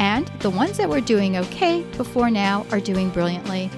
And 0.00 0.26
the 0.40 0.50
ones 0.50 0.78
that 0.78 0.88
were 0.88 1.02
doing 1.02 1.36
okay 1.36 1.82
before 1.96 2.30
now 2.30 2.66
are 2.72 2.80
doing 2.80 3.10
brilliantly. 3.10 3.70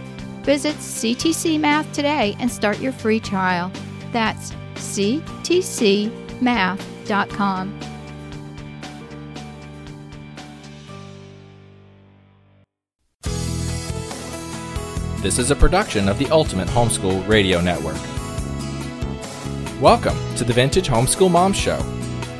Visit 0.43 0.77
CTC 0.77 1.59
Math 1.61 1.93
today 1.93 2.37
and 2.39 2.51
start 2.51 2.79
your 2.79 2.93
free 2.93 3.21
trial. 3.21 3.71
That's 4.13 4.53
ctcmath.com. 4.77 6.13
This 15.23 15.39
is 15.39 15.51
a 15.53 15.57
production 15.57 16.09
of 16.09 16.19
the 16.19 16.27
Ultimate 16.31 16.69
Homeschool 16.69 17.29
Radio 17.29 17.61
Network. 17.61 18.01
Welcome 19.81 20.17
to 20.37 20.45
the 20.45 20.53
Vintage 20.53 20.89
Homeschool 20.89 21.31
Mom 21.31 21.53
Show. 21.53 22.02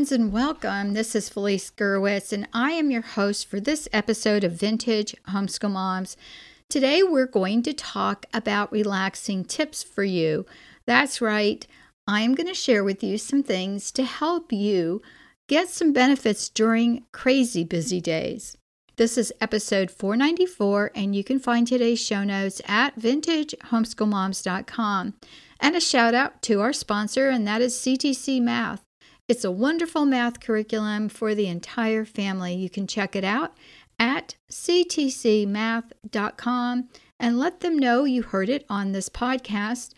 Friends, 0.00 0.12
and 0.12 0.32
welcome. 0.32 0.94
This 0.94 1.14
is 1.14 1.28
Felice 1.28 1.70
Gerwitz, 1.70 2.32
and 2.32 2.48
I 2.54 2.70
am 2.70 2.90
your 2.90 3.02
host 3.02 3.46
for 3.46 3.60
this 3.60 3.86
episode 3.92 4.44
of 4.44 4.52
Vintage 4.52 5.14
Homeschool 5.28 5.72
Moms. 5.72 6.16
Today, 6.70 7.02
we're 7.02 7.26
going 7.26 7.62
to 7.64 7.74
talk 7.74 8.24
about 8.32 8.72
relaxing 8.72 9.44
tips 9.44 9.82
for 9.82 10.02
you. 10.02 10.46
That's 10.86 11.20
right, 11.20 11.66
I 12.06 12.22
am 12.22 12.34
going 12.34 12.46
to 12.46 12.54
share 12.54 12.82
with 12.82 13.04
you 13.04 13.18
some 13.18 13.42
things 13.42 13.92
to 13.92 14.04
help 14.04 14.54
you 14.54 15.02
get 15.50 15.68
some 15.68 15.92
benefits 15.92 16.48
during 16.48 17.04
crazy 17.12 17.62
busy 17.62 18.00
days. 18.00 18.56
This 18.96 19.18
is 19.18 19.34
episode 19.38 19.90
494, 19.90 20.92
and 20.94 21.14
you 21.14 21.22
can 21.22 21.38
find 21.38 21.66
today's 21.66 22.00
show 22.00 22.24
notes 22.24 22.62
at 22.66 22.98
vintagehomeschoolmoms.com. 22.98 25.14
And 25.60 25.76
a 25.76 25.80
shout 25.80 26.14
out 26.14 26.40
to 26.44 26.62
our 26.62 26.72
sponsor, 26.72 27.28
and 27.28 27.46
that 27.46 27.60
is 27.60 27.74
CTC 27.74 28.40
Math. 28.40 28.82
It's 29.30 29.44
a 29.44 29.50
wonderful 29.52 30.06
math 30.06 30.40
curriculum 30.40 31.08
for 31.08 31.36
the 31.36 31.46
entire 31.46 32.04
family. 32.04 32.56
You 32.56 32.68
can 32.68 32.88
check 32.88 33.14
it 33.14 33.22
out 33.22 33.52
at 33.96 34.34
ctcmath.com 34.50 36.88
and 37.20 37.38
let 37.38 37.60
them 37.60 37.78
know 37.78 38.02
you 38.02 38.24
heard 38.24 38.48
it 38.48 38.66
on 38.68 38.90
this 38.90 39.08
podcast. 39.08 39.92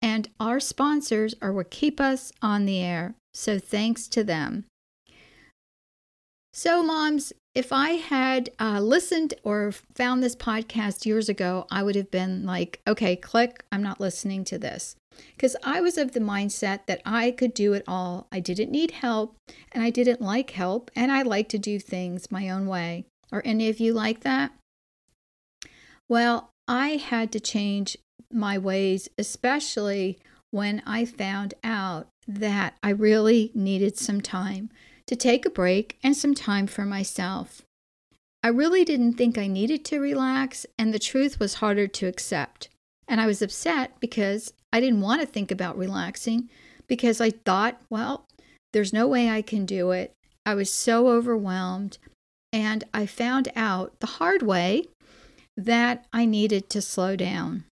And 0.00 0.28
our 0.38 0.60
sponsors 0.60 1.34
are 1.42 1.52
what 1.52 1.72
keep 1.72 2.00
us 2.00 2.30
on 2.40 2.64
the 2.64 2.80
air. 2.80 3.16
So 3.34 3.58
thanks 3.58 4.06
to 4.06 4.22
them. 4.22 4.66
So, 6.52 6.80
moms, 6.80 7.32
if 7.56 7.72
I 7.72 7.94
had 7.94 8.50
uh, 8.60 8.78
listened 8.78 9.34
or 9.42 9.72
found 9.96 10.22
this 10.22 10.36
podcast 10.36 11.04
years 11.04 11.28
ago, 11.28 11.66
I 11.72 11.82
would 11.82 11.96
have 11.96 12.12
been 12.12 12.46
like, 12.46 12.80
okay, 12.86 13.16
click, 13.16 13.64
I'm 13.72 13.82
not 13.82 13.98
listening 13.98 14.44
to 14.44 14.58
this 14.58 14.94
because 15.36 15.56
I 15.64 15.80
was 15.80 15.96
of 15.98 16.12
the 16.12 16.20
mindset 16.20 16.86
that 16.86 17.02
I 17.04 17.30
could 17.30 17.54
do 17.54 17.72
it 17.72 17.84
all. 17.86 18.26
I 18.30 18.40
didn't 18.40 18.70
need 18.70 18.90
help 18.92 19.36
and 19.72 19.82
I 19.82 19.90
didn't 19.90 20.20
like 20.20 20.50
help 20.50 20.90
and 20.94 21.12
I 21.12 21.22
like 21.22 21.48
to 21.50 21.58
do 21.58 21.78
things 21.78 22.30
my 22.30 22.48
own 22.48 22.66
way. 22.66 23.06
Are 23.32 23.42
any 23.44 23.68
of 23.68 23.80
you 23.80 23.92
like 23.92 24.20
that? 24.20 24.52
Well, 26.08 26.50
I 26.68 26.90
had 26.96 27.32
to 27.32 27.40
change 27.40 27.96
my 28.32 28.58
ways, 28.58 29.08
especially 29.18 30.18
when 30.50 30.82
I 30.86 31.04
found 31.04 31.54
out 31.64 32.08
that 32.26 32.74
I 32.82 32.90
really 32.90 33.50
needed 33.54 33.96
some 33.96 34.20
time 34.20 34.70
to 35.06 35.16
take 35.16 35.46
a 35.46 35.50
break 35.50 35.98
and 36.02 36.16
some 36.16 36.34
time 36.34 36.66
for 36.66 36.84
myself. 36.84 37.62
I 38.42 38.48
really 38.48 38.84
didn't 38.84 39.14
think 39.14 39.38
I 39.38 39.46
needed 39.46 39.84
to 39.86 40.00
relax, 40.00 40.66
and 40.78 40.92
the 40.92 40.98
truth 40.98 41.40
was 41.40 41.54
harder 41.54 41.86
to 41.88 42.06
accept. 42.06 42.68
And 43.08 43.20
I 43.20 43.26
was 43.26 43.42
upset 43.42 43.98
because 44.00 44.52
I 44.72 44.80
didn't 44.80 45.00
want 45.00 45.20
to 45.20 45.26
think 45.26 45.50
about 45.50 45.78
relaxing 45.78 46.48
because 46.86 47.20
I 47.20 47.30
thought, 47.30 47.80
well, 47.90 48.26
there's 48.72 48.92
no 48.92 49.06
way 49.06 49.30
I 49.30 49.42
can 49.42 49.64
do 49.64 49.92
it. 49.92 50.12
I 50.44 50.54
was 50.54 50.72
so 50.72 51.08
overwhelmed. 51.08 51.98
And 52.52 52.84
I 52.92 53.06
found 53.06 53.48
out 53.56 53.98
the 54.00 54.06
hard 54.06 54.42
way 54.42 54.84
that 55.56 56.06
I 56.12 56.24
needed 56.24 56.68
to 56.70 56.82
slow 56.82 57.16
down. 57.16 57.64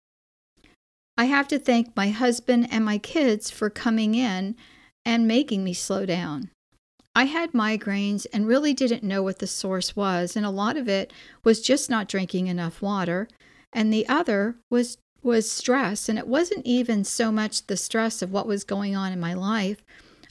I 1.17 1.27
have 1.27 1.49
to 1.49 1.59
thank 1.59 1.97
my 1.97 2.09
husband 2.09 2.69
and 2.71 2.85
my 2.85 2.99
kids 2.99 3.51
for 3.51 3.69
coming 3.69 4.15
in 4.15 4.57
and 5.05 5.29
making 5.29 5.63
me 5.63 5.75
slow 5.75 6.07
down. 6.07 6.51
I 7.15 7.25
had 7.25 7.53
migraines 7.53 8.27
and 8.33 8.47
really 8.47 8.73
didn't 8.73 9.03
know 9.03 9.23
what 9.23 9.39
the 9.39 9.47
source 9.47 9.95
was, 9.95 10.37
and 10.37 10.47
a 10.47 10.51
lot 10.51 10.79
of 10.79 10.89
it 10.89 11.13
was 11.45 11.61
just 11.61 11.91
not 11.91 12.09
drinking 12.09 12.47
enough 12.47 12.81
water, 12.81 13.29
and 13.73 13.93
the 13.93 14.09
other 14.09 14.57
was 14.71 14.97
was 15.23 15.51
stress, 15.51 16.09
and 16.09 16.19
it 16.19 16.27
wasn't 16.27 16.67
even 16.67 17.05
so 17.05 17.31
much 17.31 17.67
the 17.67 17.77
stress 17.77 18.23
of 18.23 18.33
what 18.33 18.47
was 18.47 18.65
going 18.65 18.97
on 18.97 19.13
in 19.13 19.21
my 19.21 19.35
life, 19.35 19.85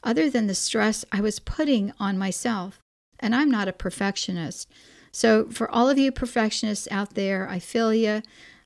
other 0.04 0.30
than 0.30 0.48
the 0.48 0.56
stress 0.56 1.06
I 1.12 1.22
was 1.22 1.40
putting 1.40 1.94
on 2.00 2.18
myself. 2.18 2.80
And 3.20 3.36
I'm 3.36 3.52
not 3.52 3.68
a 3.68 3.74
perfectionist. 3.74 4.70
So, 5.12 5.46
for 5.50 5.70
all 5.70 5.90
of 5.90 5.98
you 5.98 6.12
perfectionists 6.12 6.88
out 6.90 7.14
there, 7.14 7.48
I 7.48 7.60
feel 7.60 7.94
you 7.94 8.22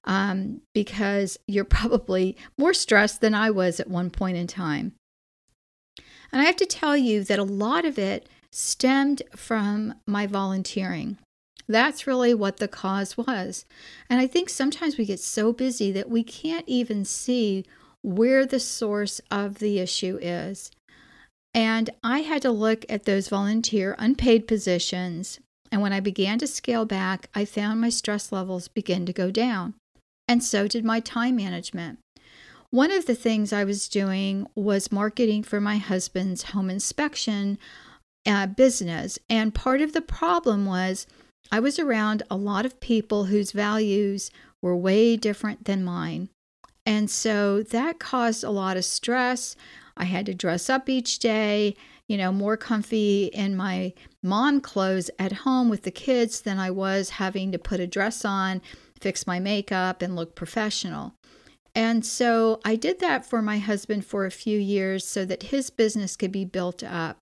um, 0.05 0.61
because 0.73 1.37
you're 1.47 1.65
probably 1.65 2.37
more 2.57 2.73
stressed 2.73 3.21
than 3.21 3.33
I 3.33 3.51
was 3.51 3.79
at 3.79 3.89
one 3.89 4.09
point 4.09 4.37
in 4.37 4.47
time. 4.47 4.93
And 6.31 6.41
I 6.41 6.45
have 6.45 6.57
to 6.57 6.65
tell 6.65 6.97
you 6.97 7.23
that 7.23 7.39
a 7.39 7.43
lot 7.43 7.85
of 7.85 7.97
it 7.97 8.27
stemmed 8.51 9.21
from 9.35 9.95
my 10.05 10.27
volunteering. 10.27 11.17
That's 11.67 12.07
really 12.07 12.33
what 12.33 12.57
the 12.57 12.67
cause 12.67 13.17
was. 13.17 13.65
And 14.09 14.19
I 14.19 14.27
think 14.27 14.49
sometimes 14.49 14.97
we 14.97 15.05
get 15.05 15.19
so 15.19 15.51
busy 15.51 15.91
that 15.91 16.09
we 16.09 16.23
can't 16.23 16.67
even 16.67 17.05
see 17.05 17.65
where 18.01 18.45
the 18.45 18.59
source 18.59 19.19
of 19.31 19.59
the 19.59 19.79
issue 19.79 20.19
is. 20.21 20.71
And 21.53 21.89
I 22.03 22.19
had 22.19 22.41
to 22.43 22.51
look 22.51 22.85
at 22.89 23.05
those 23.05 23.29
volunteer 23.29 23.95
unpaid 23.97 24.47
positions. 24.47 25.39
And 25.71 25.81
when 25.81 25.93
I 25.93 25.99
began 25.99 26.37
to 26.39 26.47
scale 26.47 26.85
back, 26.85 27.29
I 27.33 27.45
found 27.45 27.81
my 27.81 27.89
stress 27.89 28.31
levels 28.31 28.67
begin 28.67 29.05
to 29.05 29.13
go 29.13 29.31
down. 29.31 29.73
And 30.27 30.43
so 30.43 30.67
did 30.67 30.85
my 30.85 30.99
time 30.99 31.37
management. 31.37 31.99
One 32.69 32.91
of 32.91 33.05
the 33.05 33.15
things 33.15 33.53
I 33.53 33.63
was 33.63 33.87
doing 33.87 34.47
was 34.53 34.91
marketing 34.91 35.43
for 35.43 35.61
my 35.61 35.77
husband's 35.77 36.43
home 36.43 36.69
inspection 36.69 37.57
uh, 38.25 38.47
business. 38.47 39.17
And 39.29 39.53
part 39.53 39.81
of 39.81 39.93
the 39.93 40.01
problem 40.01 40.65
was 40.65 41.07
I 41.51 41.59
was 41.59 41.79
around 41.79 42.23
a 42.29 42.35
lot 42.35 42.65
of 42.65 42.79
people 42.79 43.25
whose 43.25 43.51
values 43.51 44.31
were 44.61 44.75
way 44.75 45.15
different 45.15 45.65
than 45.65 45.83
mine. 45.83 46.29
And 46.85 47.09
so 47.09 47.63
that 47.63 47.99
caused 47.99 48.43
a 48.43 48.49
lot 48.49 48.77
of 48.77 48.85
stress. 48.85 49.55
I 49.97 50.05
had 50.05 50.25
to 50.27 50.33
dress 50.33 50.69
up 50.69 50.89
each 50.89 51.19
day. 51.19 51.75
you 52.07 52.17
know, 52.17 52.31
more 52.31 52.57
comfy 52.57 53.25
in 53.25 53.55
my 53.55 53.93
mom 54.21 54.61
clothes 54.61 55.09
at 55.17 55.31
home 55.31 55.69
with 55.69 55.83
the 55.83 55.91
kids 55.91 56.41
than 56.41 56.59
I 56.59 56.69
was 56.69 57.11
having 57.11 57.51
to 57.51 57.59
put 57.59 57.79
a 57.79 57.87
dress 57.87 58.23
on, 58.23 58.61
fix 58.99 59.25
my 59.25 59.39
makeup, 59.39 60.01
and 60.01 60.15
look 60.15 60.35
professional. 60.35 61.15
And 61.73 62.05
so 62.05 62.61
I 62.63 62.75
did 62.75 62.99
that 62.99 63.25
for 63.25 63.41
my 63.41 63.57
husband 63.57 64.05
for 64.05 64.25
a 64.25 64.31
few 64.31 64.57
years 64.57 65.05
so 65.05 65.25
that 65.25 65.43
his 65.43 65.69
business 65.69 66.15
could 66.15 66.31
be 66.31 66.45
built 66.45 66.83
up. 66.83 67.17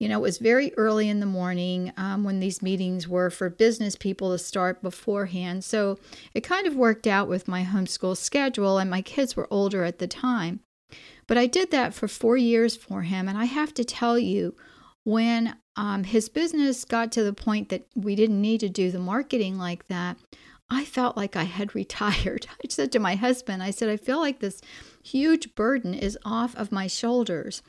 You 0.00 0.08
know, 0.08 0.18
it 0.18 0.22
was 0.22 0.38
very 0.38 0.72
early 0.78 1.10
in 1.10 1.20
the 1.20 1.26
morning 1.26 1.92
um, 1.98 2.24
when 2.24 2.40
these 2.40 2.62
meetings 2.62 3.06
were 3.06 3.28
for 3.28 3.50
business 3.50 3.94
people 3.94 4.32
to 4.32 4.38
start 4.38 4.82
beforehand. 4.82 5.62
So 5.62 5.98
it 6.34 6.40
kind 6.40 6.66
of 6.66 6.74
worked 6.74 7.06
out 7.06 7.28
with 7.28 7.46
my 7.46 7.64
homeschool 7.64 8.16
schedule, 8.16 8.78
and 8.78 8.90
my 8.90 9.02
kids 9.02 9.36
were 9.36 9.46
older 9.50 9.84
at 9.84 9.98
the 9.98 10.08
time. 10.08 10.60
But 11.26 11.36
I 11.36 11.46
did 11.46 11.70
that 11.70 11.92
for 11.92 12.08
four 12.08 12.38
years 12.38 12.74
for 12.74 13.02
him. 13.02 13.28
And 13.28 13.36
I 13.36 13.44
have 13.44 13.74
to 13.74 13.84
tell 13.84 14.18
you, 14.18 14.56
when 15.04 15.54
um, 15.76 16.04
his 16.04 16.30
business 16.30 16.84
got 16.86 17.12
to 17.12 17.22
the 17.22 17.34
point 17.34 17.68
that 17.68 17.86
we 17.94 18.16
didn't 18.16 18.40
need 18.40 18.60
to 18.60 18.68
do 18.70 18.90
the 18.90 18.98
marketing 18.98 19.58
like 19.58 19.86
that, 19.88 20.16
I 20.70 20.84
felt 20.86 21.16
like 21.16 21.36
I 21.36 21.44
had 21.44 21.74
retired. 21.74 22.46
I 22.64 22.68
said 22.68 22.90
to 22.92 22.98
my 22.98 23.16
husband, 23.16 23.62
I 23.62 23.70
said, 23.70 23.90
I 23.90 23.98
feel 23.98 24.18
like 24.18 24.40
this 24.40 24.62
huge 25.02 25.54
burden 25.54 25.92
is 25.92 26.18
off 26.24 26.56
of 26.56 26.72
my 26.72 26.86
shoulders. 26.86 27.62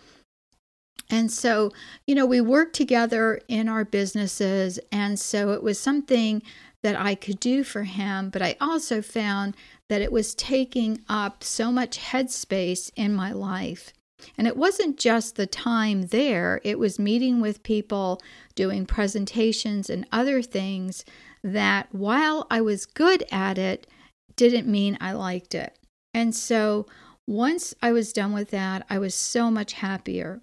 And 1.09 1.31
so, 1.31 1.71
you 2.07 2.15
know, 2.15 2.25
we 2.25 2.39
worked 2.39 2.75
together 2.75 3.41
in 3.47 3.67
our 3.67 3.83
businesses. 3.83 4.79
And 4.91 5.19
so 5.19 5.51
it 5.51 5.61
was 5.61 5.77
something 5.77 6.41
that 6.83 6.99
I 6.99 7.15
could 7.15 7.39
do 7.39 7.63
for 7.63 7.83
him. 7.83 8.29
But 8.29 8.41
I 8.41 8.55
also 8.61 9.01
found 9.01 9.55
that 9.89 10.01
it 10.01 10.11
was 10.11 10.33
taking 10.33 11.01
up 11.09 11.43
so 11.43 11.71
much 11.71 11.99
headspace 11.99 12.91
in 12.95 13.13
my 13.13 13.31
life. 13.33 13.93
And 14.37 14.47
it 14.47 14.55
wasn't 14.55 14.97
just 14.97 15.35
the 15.35 15.47
time 15.47 16.03
there, 16.03 16.61
it 16.63 16.77
was 16.77 16.99
meeting 16.99 17.41
with 17.41 17.63
people, 17.63 18.21
doing 18.55 18.85
presentations, 18.85 19.89
and 19.89 20.07
other 20.11 20.41
things 20.43 21.03
that 21.43 21.87
while 21.91 22.45
I 22.51 22.61
was 22.61 22.85
good 22.85 23.25
at 23.31 23.57
it, 23.57 23.87
didn't 24.35 24.67
mean 24.67 24.97
I 25.01 25.13
liked 25.13 25.55
it. 25.55 25.75
And 26.13 26.35
so 26.35 26.85
once 27.27 27.73
I 27.81 27.91
was 27.91 28.13
done 28.13 28.31
with 28.31 28.51
that, 28.51 28.85
I 28.89 28.99
was 28.99 29.15
so 29.15 29.49
much 29.49 29.73
happier. 29.73 30.41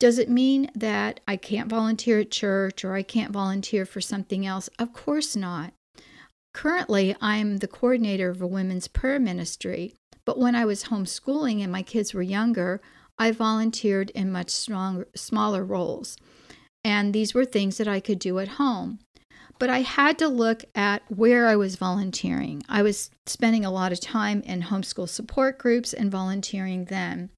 Does 0.00 0.18
it 0.18 0.30
mean 0.30 0.70
that 0.74 1.20
I 1.26 1.36
can't 1.36 1.68
volunteer 1.68 2.20
at 2.20 2.30
church 2.30 2.84
or 2.84 2.94
I 2.94 3.02
can't 3.02 3.32
volunteer 3.32 3.84
for 3.84 4.00
something 4.00 4.46
else? 4.46 4.68
Of 4.78 4.92
course 4.92 5.34
not. 5.34 5.72
Currently, 6.54 7.16
I'm 7.20 7.58
the 7.58 7.68
coordinator 7.68 8.30
of 8.30 8.40
a 8.40 8.46
women's 8.46 8.86
prayer 8.88 9.18
ministry, 9.18 9.94
but 10.24 10.38
when 10.38 10.54
I 10.54 10.64
was 10.64 10.84
homeschooling 10.84 11.62
and 11.62 11.72
my 11.72 11.82
kids 11.82 12.14
were 12.14 12.22
younger, 12.22 12.80
I 13.18 13.32
volunteered 13.32 14.10
in 14.10 14.30
much 14.30 14.50
stronger, 14.50 15.08
smaller 15.16 15.64
roles. 15.64 16.16
And 16.84 17.12
these 17.12 17.34
were 17.34 17.44
things 17.44 17.76
that 17.78 17.88
I 17.88 17.98
could 17.98 18.20
do 18.20 18.38
at 18.38 18.48
home. 18.48 19.00
But 19.58 19.70
I 19.70 19.80
had 19.80 20.18
to 20.18 20.28
look 20.28 20.64
at 20.74 21.02
where 21.08 21.48
I 21.48 21.56
was 21.56 21.76
volunteering. 21.76 22.62
I 22.68 22.82
was 22.82 23.10
spending 23.26 23.64
a 23.64 23.70
lot 23.70 23.92
of 23.92 24.00
time 24.00 24.40
in 24.42 24.62
homeschool 24.62 25.08
support 25.08 25.58
groups 25.58 25.92
and 25.92 26.10
volunteering 26.10 26.84
them. 26.84 27.30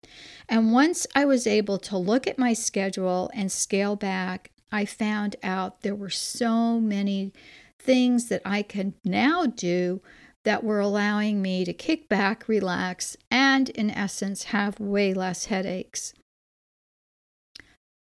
And 0.48 0.72
once 0.72 1.06
I 1.14 1.24
was 1.24 1.46
able 1.46 1.78
to 1.78 1.96
look 1.96 2.26
at 2.26 2.38
my 2.38 2.52
schedule 2.52 3.30
and 3.34 3.50
scale 3.50 3.96
back, 3.96 4.50
I 4.70 4.84
found 4.84 5.36
out 5.42 5.80
there 5.80 5.94
were 5.94 6.10
so 6.10 6.78
many 6.78 7.32
things 7.78 8.28
that 8.28 8.42
I 8.44 8.62
could 8.62 8.92
now 9.04 9.46
do 9.46 10.02
that 10.44 10.64
were 10.64 10.80
allowing 10.80 11.42
me 11.42 11.64
to 11.64 11.72
kick 11.72 12.08
back, 12.08 12.48
relax, 12.48 13.16
and 13.30 13.68
in 13.70 13.90
essence, 13.90 14.44
have 14.44 14.80
way 14.80 15.12
less 15.12 15.46
headaches. 15.46 16.14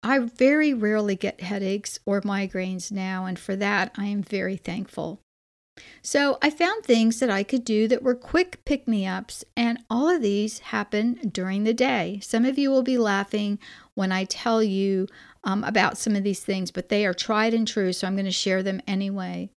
I 0.02 0.18
very 0.18 0.72
rarely 0.72 1.16
get 1.16 1.40
headaches 1.40 1.98
or 2.06 2.20
migraines 2.20 2.92
now, 2.92 3.24
and 3.24 3.38
for 3.38 3.56
that 3.56 3.92
I 3.96 4.06
am 4.06 4.22
very 4.22 4.56
thankful. 4.56 5.20
So 6.02 6.38
I 6.40 6.50
found 6.50 6.84
things 6.84 7.18
that 7.20 7.30
I 7.30 7.42
could 7.42 7.64
do 7.64 7.86
that 7.88 8.02
were 8.02 8.14
quick 8.14 8.64
pick 8.64 8.88
me 8.88 9.06
ups, 9.06 9.44
and 9.56 9.78
all 9.90 10.08
of 10.08 10.22
these 10.22 10.60
happen 10.60 11.30
during 11.32 11.64
the 11.64 11.74
day. 11.74 12.20
Some 12.22 12.44
of 12.44 12.58
you 12.58 12.70
will 12.70 12.82
be 12.82 12.98
laughing 12.98 13.58
when 13.94 14.12
I 14.12 14.24
tell 14.24 14.62
you 14.62 15.08
um, 15.44 15.64
about 15.64 15.98
some 15.98 16.16
of 16.16 16.22
these 16.22 16.40
things, 16.40 16.70
but 16.70 16.88
they 16.88 17.04
are 17.04 17.14
tried 17.14 17.54
and 17.54 17.66
true, 17.66 17.92
so 17.92 18.06
I'm 18.06 18.14
going 18.14 18.24
to 18.24 18.30
share 18.30 18.62
them 18.62 18.80
anyway. 18.86 19.50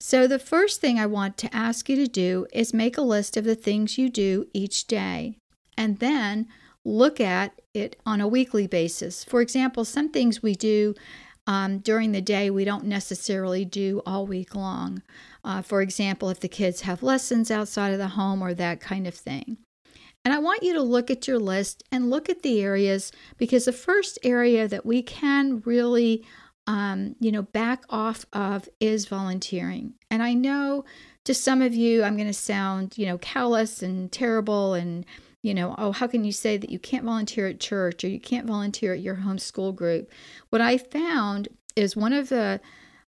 So, 0.00 0.26
the 0.26 0.38
first 0.38 0.80
thing 0.80 0.98
I 0.98 1.06
want 1.06 1.38
to 1.38 1.56
ask 1.56 1.88
you 1.88 1.96
to 1.96 2.06
do 2.06 2.46
is 2.52 2.74
make 2.74 2.98
a 2.98 3.02
list 3.02 3.36
of 3.36 3.44
the 3.44 3.54
things 3.54 3.96
you 3.96 4.10
do 4.10 4.46
each 4.52 4.86
day. 4.86 5.36
And 5.78 5.98
then 5.98 6.46
look 6.84 7.20
at 7.20 7.60
it 7.72 7.96
on 8.04 8.20
a 8.20 8.28
weekly 8.28 8.66
basis. 8.66 9.24
For 9.24 9.40
example, 9.40 9.84
some 9.84 10.10
things 10.10 10.42
we 10.42 10.54
do 10.54 10.94
um, 11.46 11.78
during 11.78 12.12
the 12.12 12.20
day 12.20 12.50
we 12.50 12.64
don't 12.64 12.84
necessarily 12.84 13.64
do 13.64 14.02
all 14.06 14.26
week 14.26 14.54
long. 14.54 15.02
Uh, 15.44 15.60
for 15.60 15.82
example, 15.82 16.30
if 16.30 16.40
the 16.40 16.48
kids 16.48 16.82
have 16.82 17.02
lessons 17.02 17.50
outside 17.50 17.92
of 17.92 17.98
the 17.98 18.08
home 18.08 18.42
or 18.42 18.54
that 18.54 18.80
kind 18.80 19.06
of 19.06 19.14
thing. 19.14 19.58
And 20.24 20.32
I 20.32 20.38
want 20.38 20.62
you 20.62 20.72
to 20.72 20.82
look 20.82 21.10
at 21.10 21.28
your 21.28 21.38
list 21.38 21.82
and 21.92 22.08
look 22.08 22.30
at 22.30 22.42
the 22.42 22.62
areas 22.62 23.12
because 23.36 23.66
the 23.66 23.72
first 23.72 24.18
area 24.22 24.66
that 24.66 24.86
we 24.86 25.02
can 25.02 25.60
really, 25.66 26.24
um, 26.66 27.14
you 27.20 27.30
know, 27.30 27.42
back 27.42 27.84
off 27.90 28.24
of 28.32 28.66
is 28.80 29.06
volunteering. 29.06 29.94
And 30.10 30.22
I 30.22 30.32
know 30.32 30.86
to 31.24 31.34
some 31.34 31.60
of 31.60 31.74
you, 31.74 32.02
I'm 32.02 32.16
going 32.16 32.26
to 32.26 32.32
sound, 32.32 32.96
you 32.96 33.04
know, 33.04 33.18
callous 33.18 33.82
and 33.82 34.10
terrible 34.10 34.72
and 34.72 35.04
you 35.44 35.52
know, 35.52 35.74
oh, 35.76 35.92
how 35.92 36.06
can 36.06 36.24
you 36.24 36.32
say 36.32 36.56
that 36.56 36.70
you 36.70 36.78
can't 36.78 37.04
volunteer 37.04 37.46
at 37.46 37.60
church 37.60 38.02
or 38.02 38.08
you 38.08 38.18
can't 38.18 38.46
volunteer 38.46 38.94
at 38.94 39.00
your 39.00 39.16
homeschool 39.16 39.76
group? 39.76 40.10
What 40.48 40.62
I 40.62 40.78
found 40.78 41.48
is 41.76 41.94
one 41.94 42.14
of 42.14 42.30
the 42.30 42.62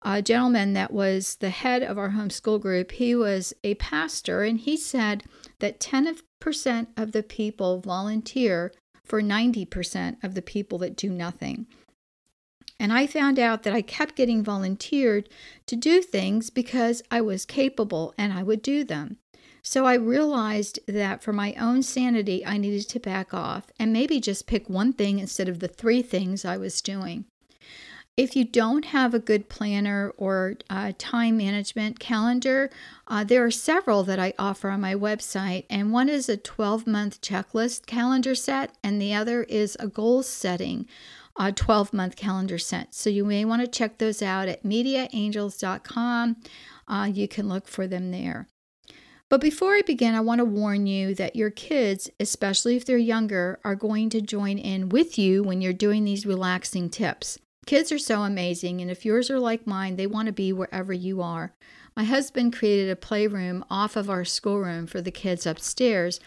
uh, 0.02 0.20
gentlemen 0.20 0.72
that 0.72 0.92
was 0.92 1.36
the 1.36 1.50
head 1.50 1.84
of 1.84 1.96
our 1.96 2.10
homeschool 2.10 2.60
group, 2.60 2.90
he 2.90 3.14
was 3.14 3.54
a 3.62 3.74
pastor, 3.76 4.42
and 4.42 4.58
he 4.58 4.76
said 4.76 5.22
that 5.60 5.78
10% 5.78 6.88
of 6.96 7.12
the 7.12 7.22
people 7.22 7.78
volunteer 7.78 8.72
for 9.04 9.22
90% 9.22 10.16
of 10.24 10.34
the 10.34 10.42
people 10.42 10.78
that 10.78 10.96
do 10.96 11.10
nothing. 11.10 11.68
And 12.80 12.92
I 12.92 13.06
found 13.06 13.38
out 13.38 13.62
that 13.62 13.72
I 13.72 13.80
kept 13.80 14.16
getting 14.16 14.42
volunteered 14.42 15.28
to 15.66 15.76
do 15.76 16.02
things 16.02 16.50
because 16.50 17.00
I 17.12 17.20
was 17.20 17.46
capable 17.46 18.12
and 18.18 18.32
I 18.32 18.42
would 18.42 18.60
do 18.60 18.82
them. 18.82 19.18
So 19.66 19.86
I 19.86 19.94
realized 19.94 20.78
that 20.86 21.22
for 21.22 21.32
my 21.32 21.54
own 21.54 21.82
sanity, 21.82 22.44
I 22.44 22.58
needed 22.58 22.86
to 22.90 23.00
back 23.00 23.32
off 23.32 23.64
and 23.78 23.94
maybe 23.94 24.20
just 24.20 24.46
pick 24.46 24.68
one 24.68 24.92
thing 24.92 25.18
instead 25.18 25.48
of 25.48 25.60
the 25.60 25.68
three 25.68 26.02
things 26.02 26.44
I 26.44 26.58
was 26.58 26.82
doing. 26.82 27.24
If 28.14 28.36
you 28.36 28.44
don't 28.44 28.84
have 28.84 29.14
a 29.14 29.18
good 29.18 29.48
planner 29.48 30.12
or 30.18 30.56
time 30.98 31.38
management 31.38 31.98
calendar, 31.98 32.70
uh, 33.08 33.24
there 33.24 33.42
are 33.42 33.50
several 33.50 34.04
that 34.04 34.18
I 34.18 34.34
offer 34.38 34.68
on 34.68 34.82
my 34.82 34.94
website, 34.94 35.64
and 35.70 35.92
one 35.92 36.10
is 36.10 36.28
a 36.28 36.36
12 36.36 36.86
month 36.86 37.22
checklist 37.22 37.86
calendar 37.86 38.34
set, 38.34 38.76
and 38.84 39.00
the 39.00 39.14
other 39.14 39.44
is 39.44 39.78
a 39.80 39.88
goal 39.88 40.22
setting. 40.22 40.86
A 41.36 41.50
12 41.50 41.94
month 41.94 42.16
calendar 42.16 42.58
set. 42.58 42.94
So 42.94 43.08
you 43.08 43.24
may 43.24 43.46
want 43.46 43.62
to 43.62 43.66
check 43.66 43.96
those 43.96 44.20
out 44.20 44.46
at 44.46 44.62
mediaangels.com. 44.62 46.36
Uh, 46.86 47.10
you 47.12 47.26
can 47.26 47.48
look 47.48 47.66
for 47.66 47.88
them 47.88 48.12
there. 48.12 48.46
But 49.34 49.40
before 49.40 49.74
I 49.74 49.82
begin, 49.82 50.14
I 50.14 50.20
want 50.20 50.38
to 50.38 50.44
warn 50.44 50.86
you 50.86 51.12
that 51.16 51.34
your 51.34 51.50
kids, 51.50 52.08
especially 52.20 52.76
if 52.76 52.84
they're 52.84 52.96
younger, 52.96 53.58
are 53.64 53.74
going 53.74 54.08
to 54.10 54.20
join 54.20 54.58
in 54.58 54.90
with 54.90 55.18
you 55.18 55.42
when 55.42 55.60
you're 55.60 55.72
doing 55.72 56.04
these 56.04 56.24
relaxing 56.24 56.88
tips. 56.88 57.36
Kids 57.66 57.90
are 57.90 57.98
so 57.98 58.22
amazing, 58.22 58.80
and 58.80 58.92
if 58.92 59.04
yours 59.04 59.32
are 59.32 59.40
like 59.40 59.66
mine, 59.66 59.96
they 59.96 60.06
want 60.06 60.26
to 60.26 60.32
be 60.32 60.52
wherever 60.52 60.92
you 60.92 61.20
are. 61.20 61.52
My 61.96 62.04
husband 62.04 62.54
created 62.54 62.88
a 62.88 62.94
playroom 62.94 63.64
off 63.68 63.96
of 63.96 64.08
our 64.08 64.24
schoolroom 64.24 64.86
for 64.86 65.00
the 65.00 65.10
kids 65.10 65.46
upstairs, 65.46 66.20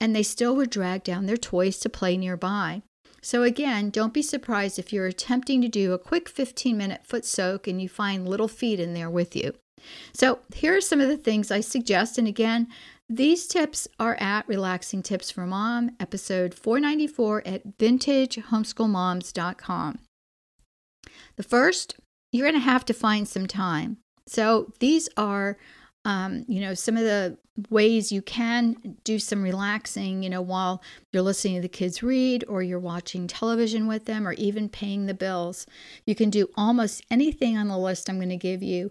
and 0.00 0.14
they 0.14 0.22
still 0.22 0.54
would 0.54 0.70
drag 0.70 1.02
down 1.02 1.26
their 1.26 1.36
toys 1.36 1.80
to 1.80 1.88
play 1.88 2.16
nearby. 2.16 2.82
So, 3.22 3.42
again, 3.42 3.90
don't 3.90 4.14
be 4.14 4.22
surprised 4.22 4.78
if 4.78 4.92
you're 4.92 5.06
attempting 5.06 5.62
to 5.62 5.68
do 5.68 5.94
a 5.94 5.98
quick 5.98 6.28
15 6.28 6.76
minute 6.76 7.00
foot 7.04 7.24
soak 7.24 7.66
and 7.66 7.82
you 7.82 7.88
find 7.88 8.28
little 8.28 8.46
feet 8.46 8.78
in 8.78 8.94
there 8.94 9.10
with 9.10 9.34
you. 9.34 9.54
So, 10.12 10.38
here 10.54 10.76
are 10.76 10.80
some 10.80 11.00
of 11.00 11.08
the 11.08 11.16
things 11.16 11.50
I 11.50 11.58
suggest. 11.60 12.18
And 12.18 12.28
again, 12.28 12.68
these 13.08 13.46
tips 13.46 13.88
are 13.98 14.16
at 14.20 14.46
Relaxing 14.48 15.02
Tips 15.02 15.30
for 15.30 15.46
Mom, 15.46 15.92
episode 16.00 16.54
494 16.54 17.42
at 17.46 17.78
vintagehomeschoolmoms.com. 17.78 19.98
The 21.36 21.42
first, 21.42 21.96
you're 22.30 22.48
going 22.48 22.60
to 22.60 22.64
have 22.64 22.84
to 22.86 22.94
find 22.94 23.28
some 23.28 23.46
time. 23.46 23.98
So, 24.26 24.72
these 24.80 25.08
are 25.16 25.58
um, 26.04 26.44
you 26.48 26.60
know, 26.60 26.74
some 26.74 26.96
of 26.96 27.04
the 27.04 27.38
ways 27.70 28.10
you 28.10 28.22
can 28.22 28.96
do 29.04 29.18
some 29.18 29.42
relaxing, 29.42 30.22
you 30.22 30.30
know, 30.30 30.42
while 30.42 30.82
you're 31.12 31.22
listening 31.22 31.56
to 31.56 31.60
the 31.60 31.68
kids 31.68 32.02
read 32.02 32.44
or 32.48 32.62
you're 32.62 32.78
watching 32.78 33.26
television 33.26 33.86
with 33.86 34.06
them 34.06 34.26
or 34.26 34.32
even 34.32 34.68
paying 34.68 35.06
the 35.06 35.14
bills. 35.14 35.66
You 36.06 36.14
can 36.14 36.30
do 36.30 36.48
almost 36.56 37.04
anything 37.10 37.56
on 37.56 37.68
the 37.68 37.78
list 37.78 38.08
I'm 38.08 38.16
going 38.16 38.30
to 38.30 38.36
give 38.36 38.62
you 38.62 38.90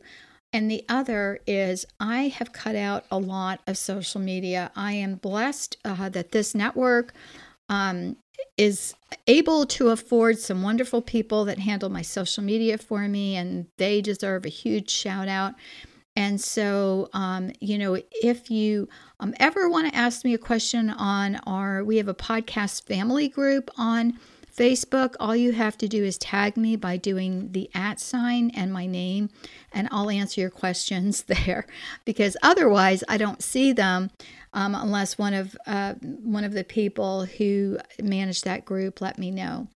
and 0.53 0.69
the 0.69 0.83
other 0.89 1.39
is 1.47 1.85
I 1.99 2.23
have 2.23 2.51
cut 2.51 2.75
out 2.75 3.05
a 3.09 3.17
lot 3.17 3.61
of 3.67 3.77
social 3.77 4.19
media. 4.19 4.71
I 4.75 4.93
am 4.93 5.15
blessed 5.15 5.77
uh, 5.85 6.09
that 6.09 6.31
this 6.31 6.53
network 6.53 7.13
um, 7.69 8.17
is 8.57 8.93
able 9.27 9.65
to 9.65 9.89
afford 9.89 10.39
some 10.39 10.61
wonderful 10.61 11.01
people 11.01 11.45
that 11.45 11.59
handle 11.59 11.89
my 11.89 12.01
social 12.01 12.43
media 12.43 12.77
for 12.77 13.07
me, 13.07 13.35
and 13.35 13.67
they 13.77 14.01
deserve 14.01 14.45
a 14.45 14.49
huge 14.49 14.89
shout 14.89 15.27
out. 15.27 15.53
And 16.15 16.41
so, 16.41 17.09
um, 17.13 17.51
you 17.61 17.77
know, 17.77 17.97
if 18.21 18.51
you 18.51 18.89
um, 19.21 19.33
ever 19.39 19.69
want 19.69 19.87
to 19.87 19.95
ask 19.97 20.25
me 20.25 20.33
a 20.33 20.37
question 20.37 20.89
on 20.89 21.37
our, 21.47 21.85
we 21.85 21.97
have 21.97 22.09
a 22.09 22.13
podcast 22.13 22.85
family 22.85 23.29
group 23.29 23.69
on 23.77 24.19
Facebook. 24.61 25.15
All 25.19 25.35
you 25.35 25.53
have 25.53 25.75
to 25.79 25.87
do 25.87 26.03
is 26.03 26.19
tag 26.19 26.55
me 26.55 26.75
by 26.75 26.95
doing 26.95 27.51
the 27.51 27.67
at 27.73 27.99
sign 27.99 28.51
and 28.53 28.71
my 28.71 28.85
name, 28.85 29.31
and 29.71 29.87
I'll 29.89 30.11
answer 30.11 30.39
your 30.39 30.51
questions 30.51 31.23
there 31.27 31.65
because 32.05 32.37
otherwise 32.43 33.03
I 33.09 33.17
don't 33.17 33.41
see 33.41 33.73
them 33.73 34.11
um, 34.53 34.75
unless 34.75 35.17
one 35.17 35.33
of 35.33 35.57
uh, 35.65 35.95
one 35.95 36.43
of 36.43 36.53
the 36.53 36.63
people 36.63 37.25
who 37.25 37.79
manage 37.99 38.43
that 38.43 38.63
group 38.63 39.01
let 39.01 39.17
me 39.17 39.31
know. 39.31 39.67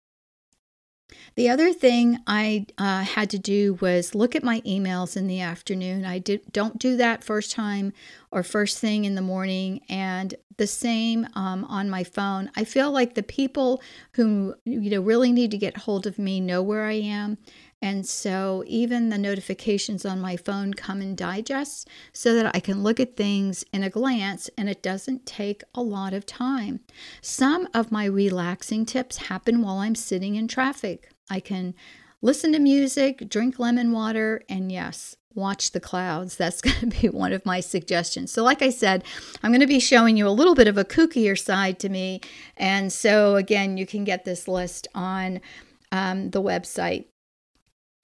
The 1.34 1.48
other 1.48 1.72
thing 1.72 2.18
I 2.26 2.66
uh, 2.78 3.02
had 3.02 3.30
to 3.30 3.38
do 3.38 3.74
was 3.74 4.14
look 4.14 4.34
at 4.34 4.42
my 4.42 4.60
emails 4.62 5.16
in 5.16 5.26
the 5.26 5.40
afternoon. 5.40 6.04
I 6.04 6.18
did, 6.18 6.52
don't 6.52 6.78
do 6.78 6.96
that 6.96 7.22
first 7.22 7.52
time 7.52 7.92
or 8.30 8.42
first 8.42 8.78
thing 8.78 9.04
in 9.04 9.14
the 9.14 9.22
morning, 9.22 9.82
and 9.88 10.34
the 10.56 10.66
same 10.66 11.26
um, 11.34 11.64
on 11.66 11.90
my 11.90 12.04
phone. 12.04 12.50
I 12.56 12.64
feel 12.64 12.90
like 12.90 13.14
the 13.14 13.22
people 13.22 13.82
who 14.12 14.54
you 14.64 14.90
know 14.90 15.00
really 15.00 15.32
need 15.32 15.50
to 15.50 15.58
get 15.58 15.76
hold 15.76 16.06
of 16.06 16.18
me 16.18 16.40
know 16.40 16.62
where 16.62 16.84
I 16.84 16.94
am, 16.94 17.38
and 17.82 18.06
so 18.06 18.64
even 18.66 19.10
the 19.10 19.18
notifications 19.18 20.06
on 20.06 20.20
my 20.20 20.36
phone 20.36 20.72
come 20.74 21.02
in 21.02 21.14
digests 21.14 21.84
so 22.12 22.34
that 22.34 22.54
I 22.54 22.60
can 22.60 22.82
look 22.82 22.98
at 22.98 23.16
things 23.16 23.64
in 23.72 23.82
a 23.82 23.90
glance 23.90 24.48
and 24.56 24.68
it 24.68 24.82
doesn't 24.82 25.26
take 25.26 25.62
a 25.74 25.82
lot 25.82 26.14
of 26.14 26.24
time. 26.24 26.80
Some 27.20 27.68
of 27.74 27.92
my 27.92 28.06
relaxing 28.06 28.86
tips 28.86 29.28
happen 29.28 29.60
while 29.60 29.78
I'm 29.78 29.94
sitting 29.94 30.36
in 30.36 30.48
traffic. 30.48 31.10
I 31.28 31.40
can 31.40 31.74
listen 32.22 32.52
to 32.52 32.58
music, 32.58 33.28
drink 33.28 33.58
lemon 33.58 33.92
water, 33.92 34.42
and 34.48 34.72
yes, 34.72 35.16
watch 35.34 35.72
the 35.72 35.80
clouds. 35.80 36.36
That's 36.38 36.62
going 36.62 36.90
to 36.90 37.00
be 37.00 37.08
one 37.10 37.34
of 37.34 37.44
my 37.44 37.60
suggestions. 37.60 38.32
So, 38.32 38.42
like 38.42 38.62
I 38.62 38.70
said, 38.70 39.04
I'm 39.42 39.50
going 39.50 39.60
to 39.60 39.66
be 39.66 39.80
showing 39.80 40.16
you 40.16 40.26
a 40.26 40.30
little 40.30 40.54
bit 40.54 40.66
of 40.66 40.78
a 40.78 40.84
kookier 40.84 41.38
side 41.38 41.78
to 41.80 41.90
me. 41.90 42.22
And 42.56 42.90
so, 42.92 43.36
again, 43.36 43.76
you 43.76 43.86
can 43.86 44.04
get 44.04 44.24
this 44.24 44.48
list 44.48 44.88
on 44.94 45.40
um, 45.92 46.30
the 46.30 46.42
website. 46.42 47.04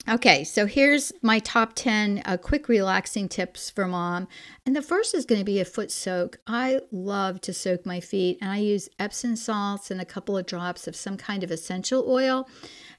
Okay, 0.09 0.43
so 0.43 0.65
here's 0.65 1.13
my 1.21 1.39
top 1.39 1.71
10 1.75 2.23
uh, 2.25 2.35
quick 2.35 2.67
relaxing 2.67 3.29
tips 3.29 3.69
for 3.69 3.87
mom. 3.87 4.27
And 4.65 4.75
the 4.75 4.81
first 4.81 5.15
is 5.15 5.25
going 5.25 5.39
to 5.39 5.45
be 5.45 5.61
a 5.61 5.65
foot 5.65 5.91
soak. 5.91 6.39
I 6.45 6.81
love 6.91 7.39
to 7.41 7.53
soak 7.53 7.85
my 7.85 8.01
feet, 8.01 8.37
and 8.41 8.51
I 8.51 8.57
use 8.57 8.89
Epsom 8.99 9.37
salts 9.37 9.89
and 9.89 10.01
a 10.01 10.05
couple 10.05 10.37
of 10.37 10.45
drops 10.45 10.89
of 10.89 10.97
some 10.97 11.15
kind 11.15 11.41
of 11.41 11.51
essential 11.51 12.03
oil. 12.05 12.49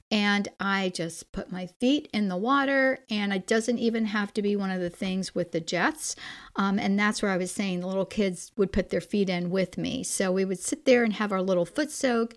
And 0.09 0.47
I 0.59 0.89
just 0.95 1.31
put 1.31 1.51
my 1.51 1.67
feet 1.67 2.09
in 2.11 2.27
the 2.27 2.37
water, 2.37 2.97
and 3.07 3.31
it 3.31 3.45
doesn't 3.45 3.77
even 3.77 4.05
have 4.05 4.33
to 4.33 4.41
be 4.41 4.55
one 4.55 4.71
of 4.71 4.81
the 4.81 4.89
things 4.89 5.35
with 5.35 5.51
the 5.51 5.59
jets. 5.59 6.15
Um, 6.55 6.79
and 6.79 6.97
that's 6.97 7.21
where 7.21 7.31
I 7.31 7.37
was 7.37 7.51
saying 7.51 7.81
the 7.81 7.87
little 7.87 8.05
kids 8.05 8.51
would 8.57 8.73
put 8.73 8.89
their 8.89 8.99
feet 8.99 9.29
in 9.29 9.51
with 9.51 9.77
me. 9.77 10.03
So 10.03 10.31
we 10.31 10.43
would 10.43 10.59
sit 10.59 10.85
there 10.85 11.03
and 11.03 11.13
have 11.13 11.31
our 11.31 11.43
little 11.43 11.65
foot 11.65 11.91
soak, 11.91 12.33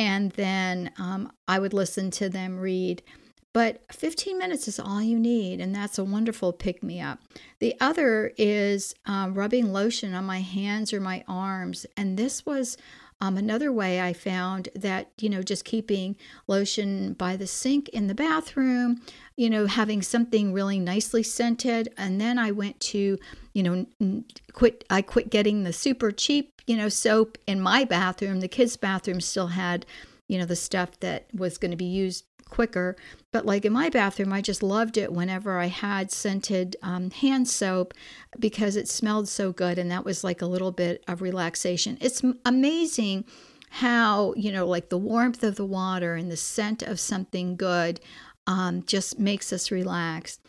and 0.00 0.32
then 0.32 0.90
um, 0.98 1.30
I 1.46 1.60
would 1.60 1.72
listen 1.72 2.10
to 2.12 2.28
them 2.28 2.58
read. 2.58 3.04
But 3.52 3.82
15 3.92 4.38
minutes 4.38 4.68
is 4.68 4.78
all 4.78 5.02
you 5.02 5.18
need, 5.18 5.60
and 5.60 5.74
that's 5.74 5.98
a 5.98 6.04
wonderful 6.04 6.52
pick 6.52 6.84
me 6.84 7.00
up. 7.00 7.18
The 7.58 7.74
other 7.80 8.32
is 8.36 8.94
um, 9.06 9.34
rubbing 9.34 9.72
lotion 9.72 10.14
on 10.14 10.24
my 10.24 10.40
hands 10.40 10.92
or 10.92 11.00
my 11.00 11.24
arms, 11.26 11.84
and 11.96 12.16
this 12.16 12.46
was 12.46 12.76
um, 13.20 13.36
another 13.36 13.70
way 13.70 14.00
I 14.00 14.12
found 14.12 14.70
that, 14.74 15.10
you 15.20 15.28
know, 15.28 15.42
just 15.42 15.64
keeping 15.64 16.16
lotion 16.46 17.12
by 17.12 17.36
the 17.36 17.46
sink 17.46 17.88
in 17.90 18.06
the 18.06 18.14
bathroom, 18.14 19.02
you 19.36 19.50
know, 19.50 19.66
having 19.66 20.00
something 20.00 20.54
really 20.54 20.78
nicely 20.78 21.22
scented. 21.22 21.92
And 21.98 22.18
then 22.18 22.38
I 22.38 22.50
went 22.50 22.80
to, 22.80 23.18
you 23.52 23.62
know, 23.62 24.22
quit, 24.54 24.84
I 24.88 25.02
quit 25.02 25.28
getting 25.28 25.64
the 25.64 25.72
super 25.72 26.10
cheap, 26.10 26.62
you 26.66 26.76
know, 26.76 26.88
soap 26.88 27.36
in 27.46 27.60
my 27.60 27.84
bathroom. 27.84 28.40
The 28.40 28.48
kids' 28.48 28.78
bathroom 28.78 29.20
still 29.20 29.48
had, 29.48 29.84
you 30.26 30.38
know, 30.38 30.46
the 30.46 30.56
stuff 30.56 30.98
that 31.00 31.26
was 31.34 31.58
going 31.58 31.72
to 31.72 31.76
be 31.76 31.84
used 31.84 32.24
quicker. 32.50 32.96
But 33.32 33.46
like 33.46 33.64
in 33.64 33.72
my 33.72 33.88
bathroom, 33.88 34.32
I 34.32 34.40
just 34.40 34.62
loved 34.62 34.96
it 34.96 35.12
whenever 35.12 35.58
I 35.58 35.66
had 35.66 36.10
scented 36.10 36.76
um, 36.82 37.10
hand 37.10 37.48
soap 37.48 37.94
because 38.38 38.76
it 38.76 38.88
smelled 38.88 39.28
so 39.28 39.52
good. 39.52 39.78
And 39.78 39.90
that 39.90 40.04
was 40.04 40.24
like 40.24 40.42
a 40.42 40.46
little 40.46 40.72
bit 40.72 41.04
of 41.08 41.22
relaxation. 41.22 41.96
It's 42.00 42.22
amazing 42.44 43.24
how, 43.70 44.34
you 44.36 44.50
know, 44.50 44.66
like 44.66 44.88
the 44.88 44.98
warmth 44.98 45.44
of 45.44 45.54
the 45.54 45.64
water 45.64 46.14
and 46.14 46.30
the 46.30 46.36
scent 46.36 46.82
of 46.82 46.98
something 46.98 47.56
good 47.56 48.00
um, 48.46 48.82
just 48.84 49.18
makes 49.18 49.52
us 49.52 49.70
relax. 49.70 50.40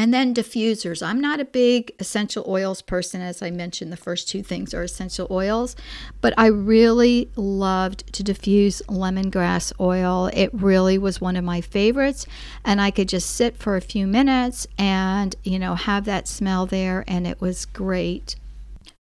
And 0.00 0.14
then 0.14 0.34
diffusers. 0.34 1.06
I'm 1.06 1.20
not 1.20 1.40
a 1.40 1.44
big 1.44 1.92
essential 1.98 2.42
oils 2.48 2.80
person, 2.80 3.20
as 3.20 3.42
I 3.42 3.50
mentioned. 3.50 3.92
The 3.92 3.98
first 3.98 4.30
two 4.30 4.42
things 4.42 4.72
are 4.72 4.82
essential 4.82 5.26
oils, 5.30 5.76
but 6.22 6.32
I 6.38 6.46
really 6.46 7.30
loved 7.36 8.10
to 8.14 8.22
diffuse 8.22 8.80
lemongrass 8.88 9.74
oil. 9.78 10.30
It 10.32 10.54
really 10.54 10.96
was 10.96 11.20
one 11.20 11.36
of 11.36 11.44
my 11.44 11.60
favorites, 11.60 12.24
and 12.64 12.80
I 12.80 12.90
could 12.90 13.10
just 13.10 13.36
sit 13.36 13.58
for 13.58 13.76
a 13.76 13.82
few 13.82 14.06
minutes 14.06 14.66
and, 14.78 15.36
you 15.44 15.58
know, 15.58 15.74
have 15.74 16.06
that 16.06 16.26
smell 16.26 16.64
there, 16.64 17.04
and 17.06 17.26
it 17.26 17.42
was 17.42 17.66
great. 17.66 18.36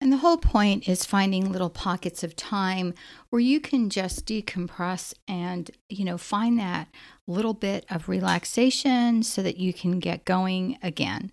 And 0.01 0.12
the 0.12 0.17
whole 0.17 0.39
point 0.39 0.89
is 0.89 1.05
finding 1.05 1.53
little 1.53 1.69
pockets 1.69 2.21
of 2.21 2.36
time 2.36 2.95
where 3.29 3.39
you 3.39 3.62
can 3.62 3.89
just 3.89 4.25
decompress 4.25 5.13
and, 5.25 5.71
you 5.88 6.03
know, 6.03 6.17
find 6.17 6.60
that 6.60 6.89
little 7.31 7.53
bit 7.53 7.85
of 7.89 8.09
relaxation 8.09 9.23
so 9.23 9.41
that 9.41 9.57
you 9.57 9.73
can 9.73 10.00
get 10.00 10.25
going 10.25 10.77
again. 10.83 11.31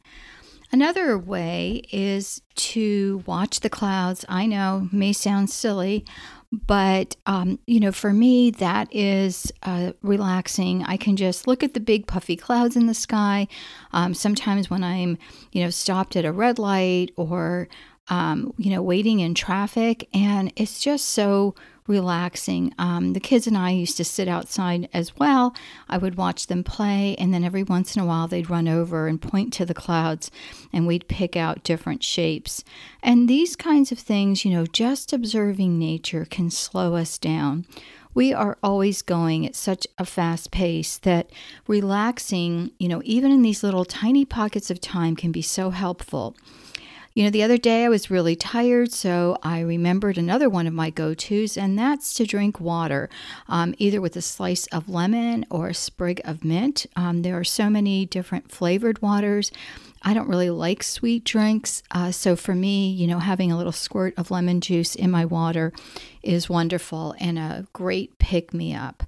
Another 0.70 1.16
way 1.16 1.82
is 1.90 2.42
to 2.56 3.22
watch 3.26 3.60
the 3.60 3.70
clouds. 3.70 4.24
I 4.28 4.44
know 4.44 4.88
may 4.92 5.14
sound 5.14 5.48
silly, 5.48 6.04
but 6.52 7.16
um, 7.24 7.58
you 7.66 7.80
know, 7.80 7.92
for 7.92 8.12
me, 8.12 8.50
that 8.52 8.94
is 8.94 9.50
uh, 9.62 9.92
relaxing. 10.02 10.84
I 10.84 10.98
can 10.98 11.16
just 11.16 11.46
look 11.46 11.62
at 11.62 11.72
the 11.72 11.80
big 11.80 12.06
puffy 12.06 12.36
clouds 12.36 12.76
in 12.76 12.86
the 12.86 12.94
sky. 12.94 13.48
Um, 13.92 14.12
sometimes 14.12 14.68
when 14.68 14.84
I'm, 14.84 15.16
you 15.52 15.62
know, 15.62 15.70
stopped 15.70 16.16
at 16.16 16.26
a 16.26 16.32
red 16.32 16.58
light 16.58 17.12
or 17.16 17.68
um, 18.10 18.52
you 18.56 18.70
know, 18.70 18.82
waiting 18.82 19.20
in 19.20 19.34
traffic. 19.34 20.08
And 20.14 20.52
it's 20.56 20.80
just 20.80 21.10
so 21.10 21.54
relaxing. 21.88 22.72
Um, 22.78 23.14
the 23.14 23.20
kids 23.20 23.46
and 23.46 23.56
I 23.56 23.70
used 23.70 23.96
to 23.96 24.04
sit 24.04 24.28
outside 24.28 24.88
as 24.92 25.16
well. 25.16 25.54
I 25.88 25.98
would 25.98 26.16
watch 26.16 26.46
them 26.46 26.62
play, 26.62 27.16
and 27.18 27.34
then 27.34 27.42
every 27.42 27.62
once 27.62 27.96
in 27.96 28.02
a 28.02 28.06
while 28.06 28.28
they'd 28.28 28.50
run 28.50 28.68
over 28.68 29.08
and 29.08 29.20
point 29.20 29.52
to 29.54 29.64
the 29.64 29.74
clouds, 29.74 30.30
and 30.72 30.86
we'd 30.86 31.08
pick 31.08 31.36
out 31.36 31.64
different 31.64 32.04
shapes. 32.04 32.62
And 33.02 33.28
these 33.28 33.56
kinds 33.56 33.90
of 33.90 33.98
things, 33.98 34.44
you 34.44 34.52
know, 34.52 34.66
just 34.66 35.12
observing 35.12 35.78
nature 35.78 36.24
can 36.24 36.50
slow 36.50 36.94
us 36.94 37.18
down. 37.18 37.66
We 38.14 38.32
are 38.32 38.58
always 38.62 39.02
going 39.02 39.46
at 39.46 39.54
such 39.54 39.86
a 39.96 40.04
fast 40.04 40.50
pace 40.50 40.98
that 40.98 41.30
relaxing, 41.66 42.72
you 42.78 42.88
know, 42.88 43.00
even 43.04 43.30
in 43.30 43.42
these 43.42 43.62
little 43.62 43.84
tiny 43.84 44.24
pockets 44.24 44.70
of 44.70 44.80
time 44.80 45.14
can 45.14 45.30
be 45.30 45.42
so 45.42 45.70
helpful. 45.70 46.34
You 47.18 47.24
know, 47.24 47.30
the 47.30 47.42
other 47.42 47.58
day 47.58 47.84
I 47.84 47.88
was 47.88 48.12
really 48.12 48.36
tired, 48.36 48.92
so 48.92 49.38
I 49.42 49.58
remembered 49.58 50.18
another 50.18 50.48
one 50.48 50.68
of 50.68 50.72
my 50.72 50.88
go 50.90 51.14
tos, 51.14 51.56
and 51.56 51.76
that's 51.76 52.14
to 52.14 52.24
drink 52.24 52.60
water, 52.60 53.10
um, 53.48 53.74
either 53.78 54.00
with 54.00 54.14
a 54.14 54.22
slice 54.22 54.68
of 54.68 54.88
lemon 54.88 55.44
or 55.50 55.66
a 55.66 55.74
sprig 55.74 56.20
of 56.24 56.44
mint. 56.44 56.86
Um, 56.94 57.22
there 57.22 57.36
are 57.36 57.42
so 57.42 57.68
many 57.68 58.06
different 58.06 58.52
flavored 58.52 59.02
waters. 59.02 59.50
I 60.00 60.14
don't 60.14 60.28
really 60.28 60.50
like 60.50 60.84
sweet 60.84 61.24
drinks, 61.24 61.82
uh, 61.90 62.12
so 62.12 62.36
for 62.36 62.54
me, 62.54 62.88
you 62.88 63.08
know, 63.08 63.18
having 63.18 63.50
a 63.50 63.56
little 63.56 63.72
squirt 63.72 64.14
of 64.16 64.30
lemon 64.30 64.60
juice 64.60 64.94
in 64.94 65.10
my 65.10 65.24
water 65.24 65.72
is 66.22 66.48
wonderful 66.48 67.16
and 67.18 67.36
a 67.36 67.66
great 67.72 68.20
pick 68.20 68.54
me 68.54 68.76
up. 68.76 69.02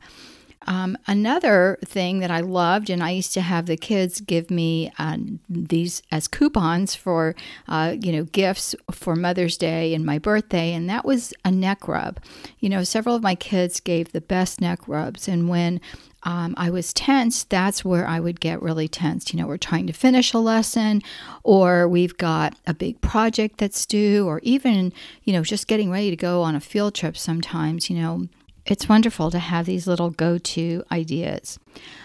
Um, 0.67 0.99
another 1.07 1.79
thing 1.85 2.19
that 2.19 2.31
I 2.31 2.41
loved, 2.41 2.91
and 2.91 3.03
I 3.03 3.11
used 3.11 3.33
to 3.35 3.41
have 3.41 3.67
the 3.67 3.79
kids 3.79 4.21
give 4.21 4.51
me 4.51 4.93
uh, 4.99 5.17
these 5.49 6.03
as 6.13 6.29
coupons 6.29 6.95
for, 6.95 7.35
uh, 7.67 7.97
you 7.99 8.13
know, 8.13 8.25
gifts 8.25 8.75
for 8.91 9.17
Mother's 9.17 9.57
Day 9.57 9.95
and 9.95 10.05
my 10.05 10.19
birthday, 10.19 10.75
and 10.75 10.89
that 10.91 11.05
was 11.05 11.33
a 11.45 11.51
neck 11.51 11.89
rub. 11.89 12.21
You 12.59 12.69
know, 12.69 12.85
several 12.85 13.15
of 13.15 13.23
my 13.23 13.35
kids 13.35 13.81
gave 13.81 14.13
the 14.13 14.21
best 14.21 14.61
neck 14.61 14.87
rubs, 14.87 15.29
and 15.29 15.49
when 15.49 15.81
um, 16.25 16.55
I 16.59 16.69
was 16.69 16.93
tense, 16.93 17.45
that's 17.45 17.83
where 17.83 18.07
I 18.07 18.21
would 18.21 18.41
get 18.41 18.61
really 18.61 18.89
tense. 18.89 19.33
You 19.33 19.41
know, 19.41 19.47
we're 19.47 19.57
trying 19.57 19.87
to 19.87 19.95
finish 19.95 20.35
a 20.35 20.39
lesson, 20.39 21.03
or 21.43 21.89
we've 21.89 22.19
got 22.19 22.55
a 22.67 22.75
big 22.75 23.01
project 23.01 23.57
that's 23.57 23.87
due, 23.87 24.27
or 24.27 24.41
even, 24.43 24.93
you 25.25 25.33
know, 25.33 25.43
just 25.43 25.67
getting 25.67 25.91
ready 25.91 26.11
to 26.11 26.17
go 26.17 26.43
on 26.43 26.55
a 26.55 26.61
field 26.61 26.95
trip 26.95 27.17
sometimes, 27.17 27.89
you 27.89 27.97
know 27.97 28.29
it's 28.67 28.89
wonderful 28.89 29.31
to 29.31 29.39
have 29.39 29.67
these 29.67 29.87
little 29.87 30.11
go 30.11 30.39
to 30.39 30.85
ideas. 30.93 31.59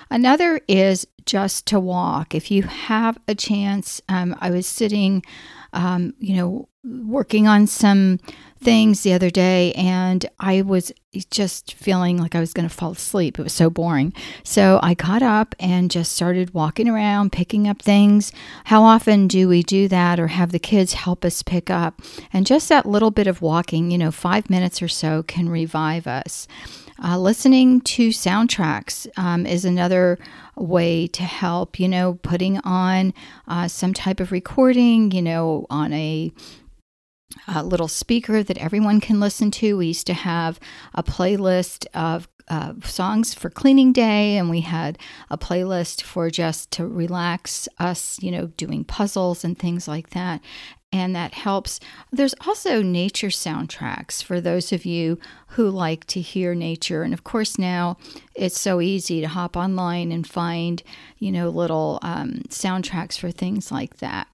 Another 0.09 0.61
is 0.67 1.07
just 1.25 1.65
to 1.67 1.79
walk. 1.79 2.35
If 2.35 2.51
you 2.51 2.63
have 2.63 3.17
a 3.27 3.35
chance, 3.35 4.01
um, 4.07 4.35
I 4.39 4.51
was 4.51 4.67
sitting, 4.67 5.23
um, 5.73 6.13
you 6.19 6.35
know, 6.35 6.69
working 6.83 7.47
on 7.47 7.67
some 7.67 8.19
things 8.59 9.01
the 9.01 9.13
other 9.13 9.29
day 9.29 9.73
and 9.73 10.25
I 10.39 10.61
was 10.61 10.91
just 11.29 11.73
feeling 11.73 12.17
like 12.17 12.35
I 12.35 12.39
was 12.39 12.53
going 12.53 12.67
to 12.67 12.73
fall 12.73 12.91
asleep. 12.91 13.37
It 13.37 13.43
was 13.43 13.53
so 13.53 13.69
boring. 13.69 14.13
So 14.43 14.79
I 14.81 14.93
got 14.93 15.21
up 15.21 15.55
and 15.59 15.91
just 15.91 16.13
started 16.13 16.53
walking 16.53 16.89
around, 16.89 17.31
picking 17.31 17.67
up 17.67 17.81
things. 17.81 18.31
How 18.65 18.83
often 18.83 19.27
do 19.27 19.47
we 19.47 19.63
do 19.63 19.87
that 19.89 20.19
or 20.19 20.27
have 20.27 20.51
the 20.51 20.59
kids 20.59 20.93
help 20.93 21.23
us 21.25 21.43
pick 21.43 21.69
up? 21.69 22.01
And 22.33 22.45
just 22.45 22.69
that 22.69 22.85
little 22.85 23.11
bit 23.11 23.27
of 23.27 23.41
walking, 23.41 23.91
you 23.91 23.97
know, 23.97 24.11
five 24.11 24.49
minutes 24.49 24.81
or 24.81 24.87
so 24.87 25.23
can 25.23 25.49
revive 25.49 26.07
us. 26.07 26.47
Uh, 27.03 27.17
listening 27.17 27.81
to 27.81 28.09
soundtracks 28.09 29.05
um, 29.17 29.45
is 29.45 29.65
another 29.65 30.17
way 30.55 31.07
to 31.07 31.23
help, 31.23 31.77
you 31.77 31.89
know, 31.89 32.17
putting 32.23 32.57
on 32.59 33.13
uh, 33.49 33.67
some 33.67 33.93
type 33.93 34.21
of 34.21 34.31
recording, 34.31 35.11
you 35.11 35.21
know, 35.21 35.65
on 35.69 35.91
a 35.91 36.31
a 37.47 37.63
little 37.63 37.87
speaker 37.87 38.43
that 38.43 38.57
everyone 38.57 38.99
can 38.99 39.19
listen 39.19 39.51
to. 39.51 39.77
We 39.77 39.87
used 39.87 40.07
to 40.07 40.13
have 40.13 40.59
a 40.93 41.03
playlist 41.03 41.85
of 41.93 42.27
uh, 42.47 42.73
songs 42.83 43.33
for 43.33 43.49
cleaning 43.49 43.91
day, 43.91 44.37
and 44.37 44.49
we 44.49 44.61
had 44.61 44.97
a 45.29 45.37
playlist 45.37 46.01
for 46.01 46.29
just 46.29 46.71
to 46.71 46.85
relax 46.85 47.67
us, 47.79 48.21
you 48.21 48.31
know, 48.31 48.47
doing 48.57 48.83
puzzles 48.83 49.43
and 49.43 49.57
things 49.57 49.87
like 49.87 50.11
that. 50.11 50.41
And 50.91 51.15
that 51.15 51.33
helps. 51.33 51.79
There's 52.11 52.35
also 52.47 52.81
nature 52.81 53.27
soundtracks 53.27 54.23
for 54.23 54.39
those 54.39 54.71
of 54.71 54.85
you 54.85 55.19
who 55.49 55.69
like 55.69 56.05
to 56.05 56.21
hear 56.21 56.55
nature. 56.55 57.01
And 57.03 57.13
of 57.13 57.23
course, 57.23 57.57
now 57.57 57.97
it's 58.33 58.59
so 58.59 58.79
easy 58.79 59.19
to 59.19 59.27
hop 59.27 59.57
online 59.57 60.11
and 60.11 60.25
find, 60.25 60.81
you 61.17 61.31
know, 61.31 61.49
little 61.49 61.99
um, 62.01 62.43
soundtracks 62.47 63.17
for 63.19 63.31
things 63.31 63.71
like 63.71 63.97
that. 63.97 64.27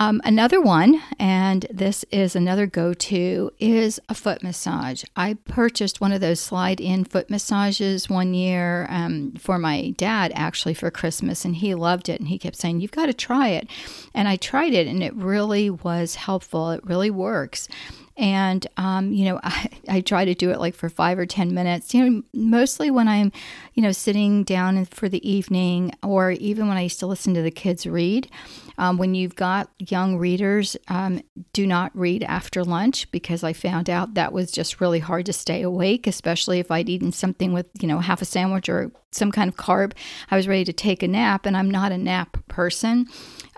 Um, 0.00 0.20
another 0.22 0.60
one, 0.60 1.02
and 1.18 1.66
this 1.72 2.04
is 2.12 2.36
another 2.36 2.66
go 2.66 2.94
to, 2.94 3.50
is 3.58 3.98
a 4.08 4.14
foot 4.14 4.44
massage. 4.44 5.02
I 5.16 5.34
purchased 5.34 6.00
one 6.00 6.12
of 6.12 6.20
those 6.20 6.38
slide 6.38 6.80
in 6.80 7.04
foot 7.04 7.28
massages 7.28 8.08
one 8.08 8.32
year 8.32 8.86
um, 8.90 9.32
for 9.32 9.58
my 9.58 9.90
dad, 9.96 10.30
actually, 10.36 10.74
for 10.74 10.88
Christmas, 10.92 11.44
and 11.44 11.56
he 11.56 11.74
loved 11.74 12.08
it. 12.08 12.20
And 12.20 12.28
he 12.28 12.38
kept 12.38 12.54
saying, 12.54 12.80
You've 12.80 12.92
got 12.92 13.06
to 13.06 13.12
try 13.12 13.48
it. 13.48 13.68
And 14.14 14.28
I 14.28 14.36
tried 14.36 14.72
it, 14.72 14.86
and 14.86 15.02
it 15.02 15.16
really 15.16 15.68
was 15.68 16.14
helpful. 16.14 16.70
It 16.70 16.86
really 16.86 17.10
works 17.10 17.66
and 18.18 18.66
um, 18.76 19.12
you 19.12 19.24
know 19.24 19.40
I, 19.44 19.70
I 19.88 20.00
try 20.00 20.24
to 20.24 20.34
do 20.34 20.50
it 20.50 20.60
like 20.60 20.74
for 20.74 20.88
five 20.88 21.18
or 21.18 21.26
ten 21.26 21.54
minutes 21.54 21.94
you 21.94 22.04
know 22.04 22.22
mostly 22.34 22.90
when 22.90 23.08
i'm 23.08 23.32
you 23.74 23.82
know 23.82 23.92
sitting 23.92 24.44
down 24.44 24.84
for 24.84 25.08
the 25.08 25.26
evening 25.28 25.92
or 26.02 26.32
even 26.32 26.68
when 26.68 26.76
i 26.76 26.82
used 26.82 27.00
to 27.00 27.06
listen 27.06 27.32
to 27.34 27.42
the 27.42 27.50
kids 27.50 27.86
read 27.86 28.28
um, 28.78 28.96
when 28.96 29.16
you've 29.16 29.34
got 29.34 29.68
young 29.78 30.16
readers, 30.18 30.76
um, 30.86 31.20
do 31.52 31.66
not 31.66 31.90
read 31.94 32.22
after 32.22 32.62
lunch 32.62 33.10
because 33.10 33.42
I 33.42 33.52
found 33.52 33.90
out 33.90 34.14
that 34.14 34.32
was 34.32 34.52
just 34.52 34.80
really 34.80 35.00
hard 35.00 35.26
to 35.26 35.32
stay 35.32 35.62
awake, 35.62 36.06
especially 36.06 36.60
if 36.60 36.70
I'd 36.70 36.88
eaten 36.88 37.10
something 37.10 37.52
with, 37.52 37.66
you 37.80 37.88
know, 37.88 37.98
half 37.98 38.22
a 38.22 38.24
sandwich 38.24 38.68
or 38.68 38.92
some 39.10 39.32
kind 39.32 39.48
of 39.48 39.56
carb. 39.56 39.94
I 40.30 40.36
was 40.36 40.46
ready 40.46 40.64
to 40.64 40.72
take 40.72 41.02
a 41.02 41.08
nap, 41.08 41.44
and 41.44 41.56
I'm 41.56 41.70
not 41.70 41.90
a 41.90 41.98
nap 41.98 42.36
person. 42.58 43.06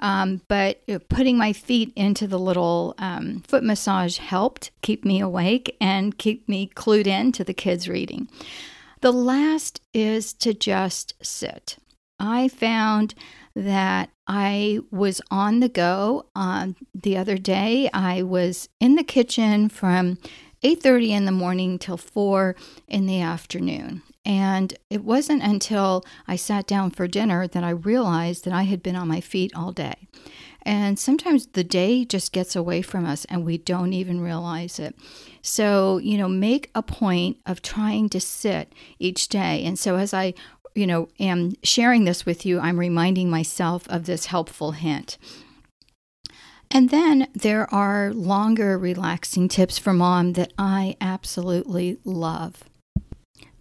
Um, 0.01 0.43
but 0.47 0.83
putting 1.09 1.39
my 1.39 1.55
feet 1.55 1.91
into 1.97 2.27
the 2.27 2.39
little 2.39 2.95
um, 2.99 3.41
foot 3.49 3.65
massage 3.65 4.19
helped 4.19 4.73
keep 4.83 5.07
me 5.07 5.21
awake 5.21 5.75
and 5.81 6.19
keep 6.19 6.47
me 6.47 6.71
clued 6.75 7.07
in 7.07 7.33
to 7.33 7.43
the 7.43 7.55
kids' 7.55 7.89
reading. 7.89 8.29
The 9.01 9.11
last 9.11 9.81
is 9.95 10.35
to 10.35 10.53
just 10.53 11.15
sit. 11.23 11.79
I 12.19 12.49
found 12.49 13.15
that 13.57 14.11
I 14.27 14.81
was 14.91 15.23
on 15.31 15.61
the 15.61 15.71
go 15.71 16.27
um, 16.37 16.77
the 16.95 17.17
other 17.17 17.39
day. 17.39 17.89
I 17.95 18.23
was 18.23 18.69
in 18.81 18.97
the 18.97 19.05
kitchen 19.17 19.71
from 19.71 20.19
8:30 20.63 21.09
in 21.09 21.25
the 21.25 21.33
morning 21.33 21.79
till 21.79 21.97
4 21.97 22.55
in 22.87 23.07
the 23.07 23.23
afternoon. 23.23 24.03
And 24.25 24.75
it 24.91 25.03
wasn't 25.03 25.43
until 25.43 26.05
I 26.29 26.37
sat 26.37 26.67
down 26.67 26.91
for 26.91 27.09
dinner 27.09 27.47
that 27.49 27.65
I 27.65 27.71
realized 27.71 28.45
that 28.45 28.53
I 28.53 28.65
had 28.65 28.83
been 28.83 28.97
on 28.97 29.09
my 29.09 29.21
feet 29.21 29.53
all 29.55 29.73
day. 29.73 30.09
And 30.63 30.99
sometimes 30.99 31.47
the 31.47 31.65
day 31.65 32.05
just 32.05 32.33
gets 32.33 32.55
away 32.55 32.83
from 32.83 33.07
us 33.07 33.25
and 33.27 33.47
we 33.47 33.57
don't 33.57 33.95
even 33.95 34.21
realize 34.21 34.79
it. 34.79 34.95
So, 35.41 35.97
you 35.99 36.19
know, 36.19 36.29
make 36.29 36.71
a 36.75 36.83
point 36.83 37.39
of 37.47 37.63
trying 37.63 38.11
to 38.11 38.21
sit 38.21 38.75
each 38.99 39.29
day. 39.29 39.65
And 39.65 39.79
so 39.79 39.97
as 39.97 40.13
I 40.13 40.35
you 40.75 40.87
know, 40.87 41.09
am 41.19 41.53
sharing 41.63 42.05
this 42.05 42.25
with 42.25 42.47
you, 42.47 42.61
I'm 42.61 42.79
reminding 42.79 43.31
myself 43.31 43.89
of 43.89 44.07
this 44.07 44.27
helpful 44.27 44.73
hint. 44.73 45.19
And 46.71 46.91
then 46.91 47.27
there 47.35 47.73
are 47.75 48.13
longer 48.13 48.79
relaxing 48.79 49.49
tips 49.49 49.79
for 49.79 49.93
mom 49.93 50.35
that 50.35 50.53
I 50.57 50.97
absolutely 51.01 51.99
love. 52.05 52.70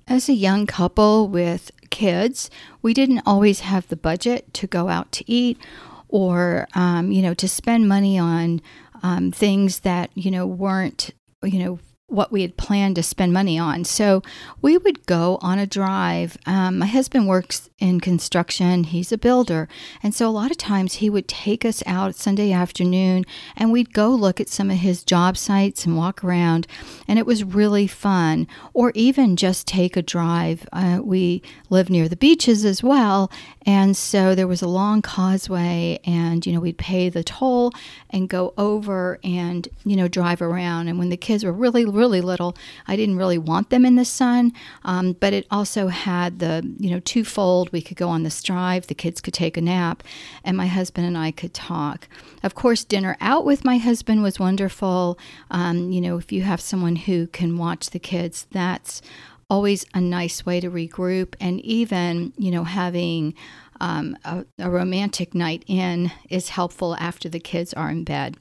As 0.10 0.28
a 0.28 0.34
young 0.34 0.66
couple 0.66 1.28
with 1.28 1.70
kids, 1.92 2.50
we 2.82 2.96
didn't 2.96 3.22
always 3.28 3.60
have 3.60 3.88
the 3.88 3.96
budget 3.96 4.52
to 4.56 4.66
go 4.66 4.90
out 4.90 5.12
to 5.12 5.32
eat 5.32 5.60
or, 6.08 6.68
um, 6.74 7.12
you 7.12 7.22
know, 7.22 7.36
to 7.36 7.48
spend 7.48 7.88
money 7.88 8.18
on 8.18 8.60
um, 9.04 9.32
things 9.32 9.82
that, 9.82 10.10
you 10.16 10.32
know, 10.32 10.48
weren't, 10.48 11.12
you 11.44 11.60
know, 11.60 11.80
what 12.10 12.32
we 12.32 12.42
had 12.42 12.58
planned 12.58 12.96
to 12.96 13.04
spend 13.04 13.34
money 13.34 13.58
on. 13.58 13.86
So 13.86 14.22
we 14.62 14.78
would 14.78 15.06
go 15.06 15.38
on 15.42 15.60
a 15.60 15.68
drive. 15.68 16.38
Um, 16.46 16.80
my 16.80 16.86
husband 16.88 17.28
works 17.28 17.70
in 17.80 18.02
construction, 18.02 18.84
he's 18.84 19.12
a 19.12 19.18
builder. 19.18 19.70
And 20.04 20.14
so 20.14 20.28
a 20.28 20.32
lot 20.32 20.52
of 20.52 20.58
times 20.58 20.96
he 20.96 21.10
would 21.10 21.28
take 21.28 21.64
us 21.64 21.82
out 21.86 22.16
Sunday 22.16 22.52
afternoon 22.52 23.26
and 23.56 23.72
we'd 23.72 23.94
go 23.94 24.10
look 24.10 24.42
at 24.42 24.50
some 24.50 24.70
of 24.70 24.78
his 24.78 25.04
job 25.04 25.38
sites 25.38 25.86
and 25.86 25.96
walk 25.96 26.24
around. 26.24 26.68
And 27.08 27.18
it 27.18 27.26
was 27.26 27.44
really 27.44 27.88
fun. 27.88 28.48
Or 28.74 28.92
even 28.96 29.36
just 29.36 29.68
take 29.68 29.96
a 29.96 30.02
drive. 30.02 30.68
Uh, 30.74 31.00
we 31.02 31.42
live 31.70 31.90
near 31.90 32.10
the 32.10 32.16
beaches 32.16 32.66
as 32.66 32.84
well. 32.84 33.32
And 33.66 33.96
so 33.96 34.36
there 34.36 34.48
was 34.48 34.62
a 34.62 34.68
long 34.68 35.02
causeway, 35.02 36.00
and, 36.04 36.46
you 36.46 36.54
know, 36.54 36.60
we'd 36.60 36.78
pay 36.78 37.10
the 37.10 37.24
toll 37.24 37.72
and 38.10 38.28
go 38.28 38.54
over 38.58 39.20
and, 39.24 39.68
you 39.86 39.96
know, 39.96 40.08
drive 40.08 40.42
around. 40.42 40.88
And 40.88 40.98
when 40.98 41.10
the 41.10 41.18
kids 41.18 41.44
were 41.44 41.52
really, 41.54 41.86
really 42.00 42.22
little, 42.22 42.56
I 42.88 42.96
didn't 42.96 43.18
really 43.18 43.38
want 43.38 43.70
them 43.70 43.86
in 43.86 43.96
the 43.96 44.06
sun, 44.06 44.54
um, 44.84 45.14
but 45.20 45.34
it 45.34 45.46
also 45.52 45.88
had 45.88 46.40
the, 46.40 46.68
you 46.80 46.90
know, 46.90 47.00
twofold. 47.02 47.72
We 47.72 47.82
could 47.82 47.98
go 47.98 48.10
on 48.10 48.24
this 48.24 48.42
drive, 48.42 48.88
the 48.88 48.96
kids 48.96 49.22
could 49.22 49.34
take 49.34 49.58
a 49.58 49.62
nap, 49.62 50.02
and 50.44 50.58
my 50.58 50.68
husband 50.68 51.06
and 51.06 51.18
I 51.18 51.32
could 51.32 51.54
talk. 51.54 52.08
Of 52.42 52.56
course, 52.56 52.84
dinner 52.84 53.18
out 53.22 53.46
with 53.46 53.66
my 53.66 53.78
husband 53.78 54.24
was 54.24 54.40
wonderful. 54.40 55.20
Um, 55.52 55.92
you 55.92 56.02
know, 56.02 56.18
if 56.18 56.32
you 56.32 56.42
have 56.44 56.62
someone 56.62 56.96
who 56.96 57.28
can 57.28 57.58
watch 57.58 57.90
the 57.92 58.00
kids, 58.00 58.48
that's 58.52 59.02
always 59.50 59.86
a 59.94 60.02
nice 60.02 60.46
way 60.46 60.60
to 60.60 60.70
regroup 60.70 61.34
and 61.40 61.60
even 61.62 62.32
you 62.38 62.52
know 62.52 62.64
having 62.64 63.34
um, 63.82 64.16
a, 64.24 64.46
a 64.60 64.70
romantic 64.70 65.34
night 65.34 65.64
in 65.68 66.12
is 66.30 66.50
helpful 66.50 66.96
after 67.00 67.28
the 67.28 67.40
kids 67.40 67.74
are 67.74 67.90
in 67.90 68.04
bed 68.04 68.38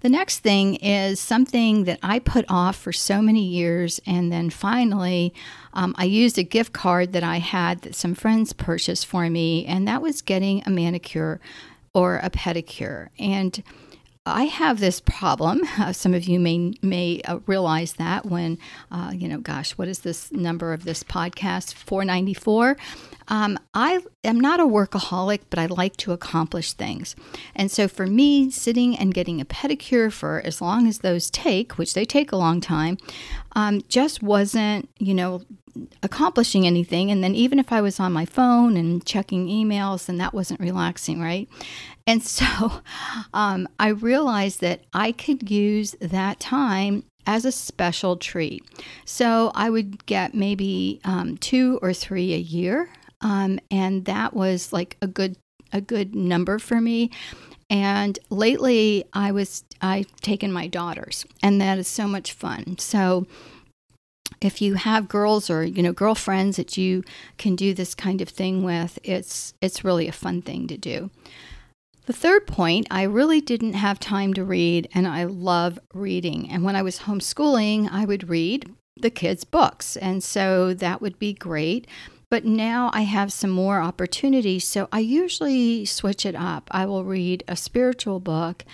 the 0.00 0.08
next 0.08 0.40
thing 0.40 0.76
is 0.76 1.18
something 1.20 1.84
that 1.84 1.98
I 2.02 2.18
put 2.18 2.44
off 2.48 2.76
for 2.76 2.92
so 2.92 3.22
many 3.22 3.44
years, 3.44 4.00
and 4.06 4.30
then 4.32 4.50
finally, 4.50 5.34
um, 5.72 5.94
I 5.98 6.04
used 6.04 6.38
a 6.38 6.42
gift 6.42 6.72
card 6.72 7.12
that 7.12 7.24
I 7.24 7.38
had 7.38 7.82
that 7.82 7.94
some 7.94 8.14
friends 8.14 8.52
purchased 8.52 9.06
for 9.06 9.28
me, 9.30 9.66
and 9.66 9.86
that 9.88 10.02
was 10.02 10.22
getting 10.22 10.62
a 10.66 10.70
manicure 10.70 11.40
or 11.94 12.16
a 12.22 12.30
pedicure. 12.30 13.08
And 13.18 13.62
I 14.26 14.44
have 14.44 14.80
this 14.80 15.00
problem. 15.00 15.62
Uh, 15.76 15.92
some 15.92 16.14
of 16.14 16.24
you 16.24 16.38
may 16.38 16.72
may 16.82 17.20
uh, 17.22 17.40
realize 17.46 17.94
that 17.94 18.24
when, 18.24 18.58
uh, 18.90 19.10
you 19.12 19.28
know, 19.28 19.38
gosh, 19.38 19.72
what 19.72 19.88
is 19.88 19.98
this 19.98 20.30
number 20.30 20.72
of 20.72 20.84
this 20.84 21.02
podcast? 21.02 21.74
494. 21.74 22.76
Um, 23.26 23.58
I 23.74 23.98
am 24.22 24.38
not 24.38 24.60
a 24.60 24.64
workaholic, 24.64 25.40
but 25.50 25.58
I 25.58 25.66
like 25.66 25.96
to 25.98 26.12
accomplish 26.12 26.72
things. 26.72 27.16
And 27.56 27.70
so 27.70 27.88
for 27.88 28.06
me, 28.06 28.50
sitting 28.50 28.96
and 28.96 29.12
getting 29.12 29.40
a 29.40 29.44
pedicure 29.44 30.12
for 30.12 30.40
as 30.44 30.62
long 30.62 30.86
as 30.86 30.98
those 30.98 31.28
take, 31.28 31.76
which 31.76 31.92
they 31.92 32.04
take 32.04 32.30
a 32.30 32.36
long 32.36 32.60
time, 32.60 32.98
um, 33.56 33.82
just 33.88 34.22
wasn't, 34.22 34.88
you 34.98 35.12
know, 35.12 35.42
accomplishing 36.02 36.66
anything. 36.66 37.10
And 37.10 37.22
then 37.22 37.34
even 37.34 37.58
if 37.58 37.72
I 37.72 37.80
was 37.80 37.98
on 37.98 38.12
my 38.12 38.24
phone 38.24 38.76
and 38.76 39.04
checking 39.04 39.48
emails, 39.48 40.06
then 40.06 40.18
that 40.18 40.34
wasn't 40.34 40.60
relaxing, 40.60 41.20
right? 41.20 41.48
And 42.06 42.22
so 42.22 42.82
um, 43.32 43.68
I 43.78 43.88
realized 43.88 44.60
that 44.60 44.80
I 44.92 45.12
could 45.12 45.50
use 45.50 45.96
that 46.00 46.40
time 46.40 47.04
as 47.26 47.44
a 47.44 47.52
special 47.52 48.16
treat. 48.16 48.62
So 49.04 49.50
I 49.54 49.70
would 49.70 50.04
get 50.06 50.34
maybe 50.34 51.00
um, 51.04 51.38
two 51.38 51.78
or 51.82 51.92
three 51.92 52.34
a 52.34 52.38
year, 52.38 52.90
um, 53.20 53.58
and 53.70 54.04
that 54.04 54.34
was 54.34 54.72
like 54.72 54.96
a 55.00 55.06
good 55.06 55.36
a 55.72 55.80
good 55.80 56.14
number 56.14 56.58
for 56.58 56.80
me. 56.80 57.10
And 57.70 58.18
lately, 58.28 59.04
I 59.14 59.32
was 59.32 59.64
I've 59.80 60.14
taken 60.20 60.52
my 60.52 60.66
daughters, 60.66 61.24
and 61.42 61.60
that 61.60 61.78
is 61.78 61.88
so 61.88 62.06
much 62.06 62.32
fun. 62.32 62.76
So 62.78 63.26
if 64.40 64.60
you 64.60 64.74
have 64.74 65.08
girls 65.08 65.50
or 65.50 65.64
you 65.64 65.82
know 65.82 65.92
girlfriends 65.92 66.56
that 66.56 66.76
you 66.76 67.02
can 67.38 67.56
do 67.56 67.74
this 67.74 67.94
kind 67.94 68.20
of 68.20 68.28
thing 68.28 68.62
with, 68.62 68.98
it's 69.02 69.54
it's 69.60 69.84
really 69.84 70.08
a 70.08 70.12
fun 70.12 70.42
thing 70.42 70.66
to 70.68 70.76
do. 70.76 71.10
The 72.06 72.12
third 72.12 72.46
point, 72.46 72.86
I 72.90 73.04
really 73.04 73.40
didn't 73.40 73.72
have 73.72 73.98
time 73.98 74.34
to 74.34 74.44
read, 74.44 74.88
and 74.94 75.08
I 75.08 75.24
love 75.24 75.78
reading. 75.94 76.50
And 76.50 76.62
when 76.62 76.76
I 76.76 76.82
was 76.82 77.00
homeschooling, 77.00 77.88
I 77.90 78.04
would 78.04 78.28
read 78.28 78.70
the 79.00 79.08
kids' 79.08 79.44
books, 79.44 79.96
and 79.96 80.22
so 80.22 80.74
that 80.74 81.00
would 81.00 81.18
be 81.18 81.32
great. 81.32 81.86
But 82.28 82.44
now 82.44 82.90
I 82.92 83.02
have 83.02 83.32
some 83.32 83.50
more 83.50 83.80
opportunities, 83.80 84.66
so 84.66 84.88
I 84.92 84.98
usually 84.98 85.86
switch 85.86 86.26
it 86.26 86.34
up. 86.34 86.68
I 86.70 86.84
will 86.84 87.04
read 87.04 87.42
a 87.48 87.56
spiritual 87.56 88.20
book 88.20 88.64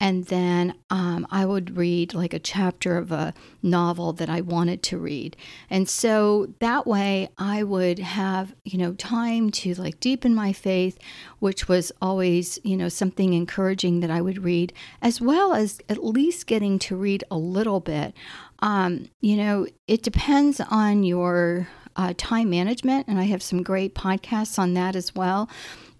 and 0.00 0.26
then 0.26 0.74
um, 0.90 1.26
I 1.30 1.46
would 1.46 1.76
read 1.76 2.14
like 2.14 2.34
a 2.34 2.38
chapter 2.38 2.96
of 2.96 3.12
a 3.12 3.34
novel 3.62 4.12
that 4.14 4.28
I 4.28 4.40
wanted 4.40 4.82
to 4.84 4.98
read. 4.98 5.36
And 5.70 5.88
so 5.88 6.52
that 6.60 6.86
way 6.86 7.28
I 7.38 7.62
would 7.62 7.98
have, 7.98 8.54
you 8.64 8.78
know, 8.78 8.94
time 8.94 9.50
to 9.50 9.74
like 9.74 10.00
deepen 10.00 10.34
my 10.34 10.52
faith, 10.52 10.98
which 11.38 11.68
was 11.68 11.92
always, 12.02 12.58
you 12.64 12.76
know, 12.76 12.88
something 12.88 13.32
encouraging 13.32 14.00
that 14.00 14.10
I 14.10 14.20
would 14.20 14.44
read, 14.44 14.72
as 15.00 15.20
well 15.20 15.54
as 15.54 15.80
at 15.88 16.04
least 16.04 16.46
getting 16.46 16.78
to 16.80 16.96
read 16.96 17.24
a 17.30 17.36
little 17.36 17.80
bit. 17.80 18.14
Um, 18.60 19.10
you 19.20 19.36
know, 19.36 19.66
it 19.86 20.02
depends 20.02 20.60
on 20.60 21.04
your 21.04 21.68
uh, 21.96 22.14
time 22.16 22.50
management, 22.50 23.06
and 23.08 23.18
I 23.18 23.24
have 23.24 23.42
some 23.42 23.62
great 23.62 23.94
podcasts 23.94 24.58
on 24.58 24.74
that 24.74 24.96
as 24.96 25.14
well. 25.14 25.48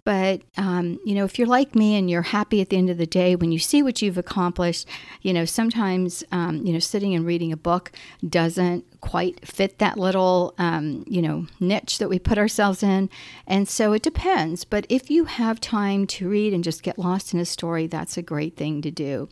But, 0.05 0.43
um, 0.59 0.99
you 1.07 1.15
know, 1.15 1.25
if 1.25 1.39
you're 1.39 1.49
like 1.49 1.75
me 1.75 1.97
and 1.97 2.11
you're 2.11 2.21
happy 2.21 2.61
at 2.61 2.69
the 2.69 2.77
end 2.77 2.91
of 2.91 2.99
the 2.99 3.07
day 3.07 3.37
when 3.37 3.53
you 3.53 3.59
see 3.59 3.83
what 3.83 4.03
you've 4.03 4.19
accomplished, 4.19 4.87
you 5.23 5.33
know, 5.33 5.47
sometimes, 5.47 6.23
um, 6.31 6.65
you 6.65 6.75
know, 6.75 6.79
sitting 6.79 7.15
and 7.15 7.25
reading 7.25 7.53
a 7.53 7.57
book 7.57 7.91
doesn't 8.29 8.85
quite 9.01 9.47
fit 9.47 9.79
that 9.79 9.99
little, 9.99 10.55
um, 10.59 11.05
you 11.07 11.23
know, 11.23 11.47
niche 11.59 11.97
that 11.99 12.11
we 12.11 12.19
put 12.19 12.37
ourselves 12.37 12.83
in. 12.83 13.09
And 13.47 13.67
so 13.67 13.95
it 13.95 14.03
depends. 14.03 14.65
But 14.65 14.85
if 14.91 15.11
you 15.11 15.25
have 15.25 15.59
time 15.59 16.07
to 16.09 16.29
read 16.29 16.53
and 16.53 16.63
just 16.63 16.83
get 16.83 16.99
lost 16.99 17.33
in 17.33 17.41
a 17.41 17.47
story, 17.47 17.87
that's 17.87 18.19
a 18.19 18.23
great 18.23 18.59
thing 18.59 18.83
to 18.83 18.91
do. 18.91 19.31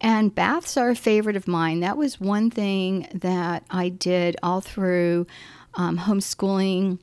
And 0.00 0.32
baths 0.32 0.76
are 0.76 0.90
a 0.90 0.94
favorite 0.94 1.36
of 1.36 1.48
mine. 1.48 1.80
That 1.80 1.96
was 1.96 2.20
one 2.20 2.50
thing 2.50 3.08
that 3.12 3.64
I 3.70 3.88
did 3.88 4.36
all 4.40 4.60
through 4.60 5.26
um, 5.74 5.98
homeschooling 5.98 7.00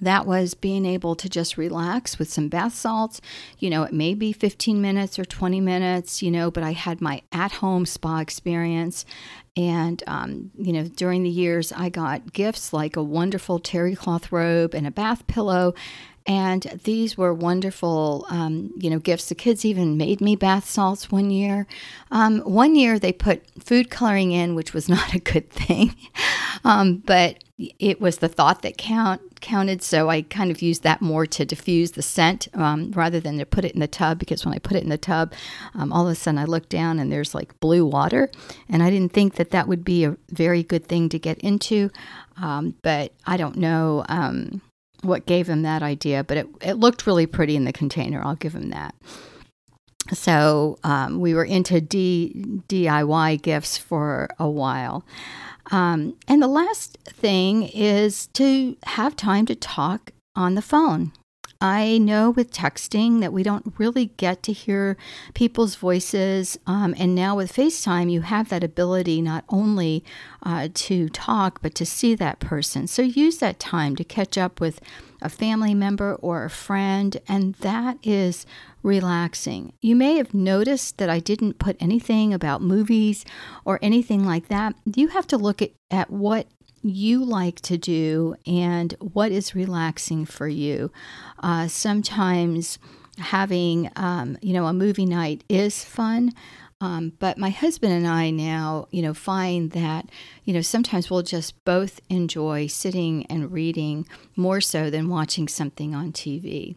that 0.00 0.26
was 0.26 0.54
being 0.54 0.84
able 0.84 1.14
to 1.14 1.28
just 1.28 1.56
relax 1.56 2.18
with 2.18 2.30
some 2.30 2.48
bath 2.48 2.74
salts. 2.74 3.20
You 3.58 3.70
know, 3.70 3.82
it 3.84 3.92
may 3.92 4.14
be 4.14 4.32
15 4.32 4.80
minutes 4.80 5.18
or 5.18 5.24
20 5.24 5.60
minutes, 5.60 6.22
you 6.22 6.30
know, 6.30 6.50
but 6.50 6.62
I 6.62 6.72
had 6.72 7.00
my 7.00 7.22
at 7.32 7.52
home 7.52 7.86
spa 7.86 8.20
experience. 8.20 9.04
And, 9.56 10.02
um, 10.06 10.50
you 10.58 10.72
know, 10.72 10.84
during 10.84 11.22
the 11.22 11.30
years, 11.30 11.72
I 11.72 11.88
got 11.88 12.32
gifts 12.32 12.72
like 12.72 12.96
a 12.96 13.02
wonderful 13.02 13.60
terry 13.60 13.94
cloth 13.94 14.32
robe 14.32 14.74
and 14.74 14.86
a 14.86 14.90
bath 14.90 15.26
pillow. 15.26 15.74
And 16.26 16.80
these 16.84 17.18
were 17.18 17.34
wonderful, 17.34 18.26
um, 18.30 18.72
you 18.78 18.88
know, 18.88 18.98
gifts. 18.98 19.28
The 19.28 19.34
kids 19.34 19.64
even 19.64 19.98
made 19.98 20.22
me 20.22 20.36
bath 20.36 20.66
salts 20.68 21.10
one 21.10 21.30
year. 21.30 21.66
Um, 22.10 22.38
one 22.40 22.74
year 22.76 22.98
they 22.98 23.12
put 23.12 23.44
food 23.62 23.90
coloring 23.90 24.32
in, 24.32 24.54
which 24.54 24.72
was 24.72 24.88
not 24.88 25.12
a 25.14 25.18
good 25.18 25.50
thing, 25.50 25.94
um, 26.64 27.02
but 27.04 27.44
it 27.78 28.00
was 28.00 28.18
the 28.18 28.28
thought 28.28 28.62
that 28.62 28.78
count 28.78 29.20
counted. 29.42 29.82
So 29.82 30.08
I 30.08 30.22
kind 30.22 30.50
of 30.50 30.62
used 30.62 30.82
that 30.84 31.02
more 31.02 31.26
to 31.26 31.44
diffuse 31.44 31.92
the 31.92 32.02
scent 32.02 32.48
um, 32.54 32.90
rather 32.92 33.20
than 33.20 33.36
to 33.38 33.44
put 33.44 33.66
it 33.66 33.72
in 33.72 33.80
the 33.80 33.86
tub. 33.86 34.18
Because 34.18 34.46
when 34.46 34.54
I 34.54 34.58
put 34.58 34.78
it 34.78 34.82
in 34.82 34.88
the 34.88 34.96
tub, 34.96 35.34
um, 35.74 35.92
all 35.92 36.06
of 36.06 36.12
a 36.12 36.14
sudden 36.14 36.38
I 36.38 36.46
look 36.46 36.70
down 36.70 36.98
and 36.98 37.12
there's 37.12 37.34
like 37.34 37.60
blue 37.60 37.84
water, 37.84 38.30
and 38.70 38.82
I 38.82 38.88
didn't 38.88 39.12
think 39.12 39.34
that 39.34 39.50
that 39.50 39.68
would 39.68 39.84
be 39.84 40.04
a 40.04 40.16
very 40.30 40.62
good 40.62 40.86
thing 40.86 41.10
to 41.10 41.18
get 41.18 41.38
into. 41.40 41.90
Um, 42.38 42.76
but 42.80 43.12
I 43.26 43.36
don't 43.36 43.56
know 43.56 44.04
what 45.04 45.26
gave 45.26 45.48
him 45.48 45.62
that 45.62 45.82
idea, 45.82 46.24
but 46.24 46.36
it, 46.36 46.48
it 46.60 46.74
looked 46.74 47.06
really 47.06 47.26
pretty 47.26 47.56
in 47.56 47.64
the 47.64 47.72
container. 47.72 48.22
I'll 48.22 48.36
give 48.36 48.54
him 48.54 48.70
that. 48.70 48.94
So 50.12 50.78
um, 50.84 51.20
we 51.20 51.34
were 51.34 51.44
into 51.44 51.80
D, 51.80 52.60
DIY 52.68 53.42
gifts 53.42 53.78
for 53.78 54.28
a 54.38 54.48
while. 54.48 55.04
Um, 55.70 56.16
and 56.28 56.42
the 56.42 56.48
last 56.48 56.98
thing 57.04 57.62
is 57.62 58.26
to 58.28 58.76
have 58.84 59.16
time 59.16 59.46
to 59.46 59.54
talk 59.54 60.10
on 60.36 60.54
the 60.54 60.62
phone. 60.62 61.12
I 61.64 61.96
know 61.96 62.28
with 62.28 62.52
texting 62.52 63.20
that 63.20 63.32
we 63.32 63.42
don't 63.42 63.72
really 63.78 64.12
get 64.18 64.42
to 64.42 64.52
hear 64.52 64.98
people's 65.32 65.76
voices. 65.76 66.58
Um, 66.66 66.94
and 66.98 67.14
now 67.14 67.36
with 67.36 67.54
FaceTime, 67.54 68.12
you 68.12 68.20
have 68.20 68.50
that 68.50 68.62
ability 68.62 69.22
not 69.22 69.44
only 69.48 70.04
uh, 70.42 70.68
to 70.74 71.08
talk, 71.08 71.62
but 71.62 71.74
to 71.76 71.86
see 71.86 72.14
that 72.16 72.38
person. 72.38 72.86
So 72.86 73.00
use 73.00 73.38
that 73.38 73.58
time 73.58 73.96
to 73.96 74.04
catch 74.04 74.36
up 74.36 74.60
with 74.60 74.78
a 75.22 75.30
family 75.30 75.72
member 75.72 76.16
or 76.16 76.44
a 76.44 76.50
friend, 76.50 77.16
and 77.26 77.54
that 77.54 77.96
is 78.02 78.44
relaxing. 78.82 79.72
You 79.80 79.96
may 79.96 80.16
have 80.16 80.34
noticed 80.34 80.98
that 80.98 81.08
I 81.08 81.18
didn't 81.18 81.58
put 81.58 81.78
anything 81.80 82.34
about 82.34 82.60
movies 82.60 83.24
or 83.64 83.78
anything 83.80 84.26
like 84.26 84.48
that. 84.48 84.74
You 84.84 85.08
have 85.08 85.26
to 85.28 85.38
look 85.38 85.62
at, 85.62 85.70
at 85.90 86.10
what 86.10 86.46
you 86.84 87.24
like 87.24 87.60
to 87.62 87.78
do 87.78 88.36
and 88.46 88.94
what 89.00 89.32
is 89.32 89.54
relaxing 89.54 90.24
for 90.24 90.46
you. 90.46 90.92
Uh, 91.40 91.66
sometimes 91.66 92.78
having 93.18 93.90
um, 93.96 94.36
you 94.42 94.52
know 94.52 94.66
a 94.66 94.72
movie 94.72 95.06
night 95.06 95.42
is 95.48 95.84
fun. 95.84 96.32
Um, 96.80 97.12
but 97.18 97.38
my 97.38 97.48
husband 97.48 97.92
and 97.94 98.06
I 98.06 98.28
now, 98.30 98.88
you 98.90 99.00
know, 99.00 99.14
find 99.14 99.70
that, 99.70 100.10
you 100.44 100.52
know, 100.52 100.60
sometimes 100.60 101.08
we'll 101.08 101.22
just 101.22 101.64
both 101.64 101.98
enjoy 102.10 102.66
sitting 102.66 103.24
and 103.26 103.50
reading 103.50 104.06
more 104.36 104.60
so 104.60 104.90
than 104.90 105.08
watching 105.08 105.48
something 105.48 105.94
on 105.94 106.12
TV. 106.12 106.76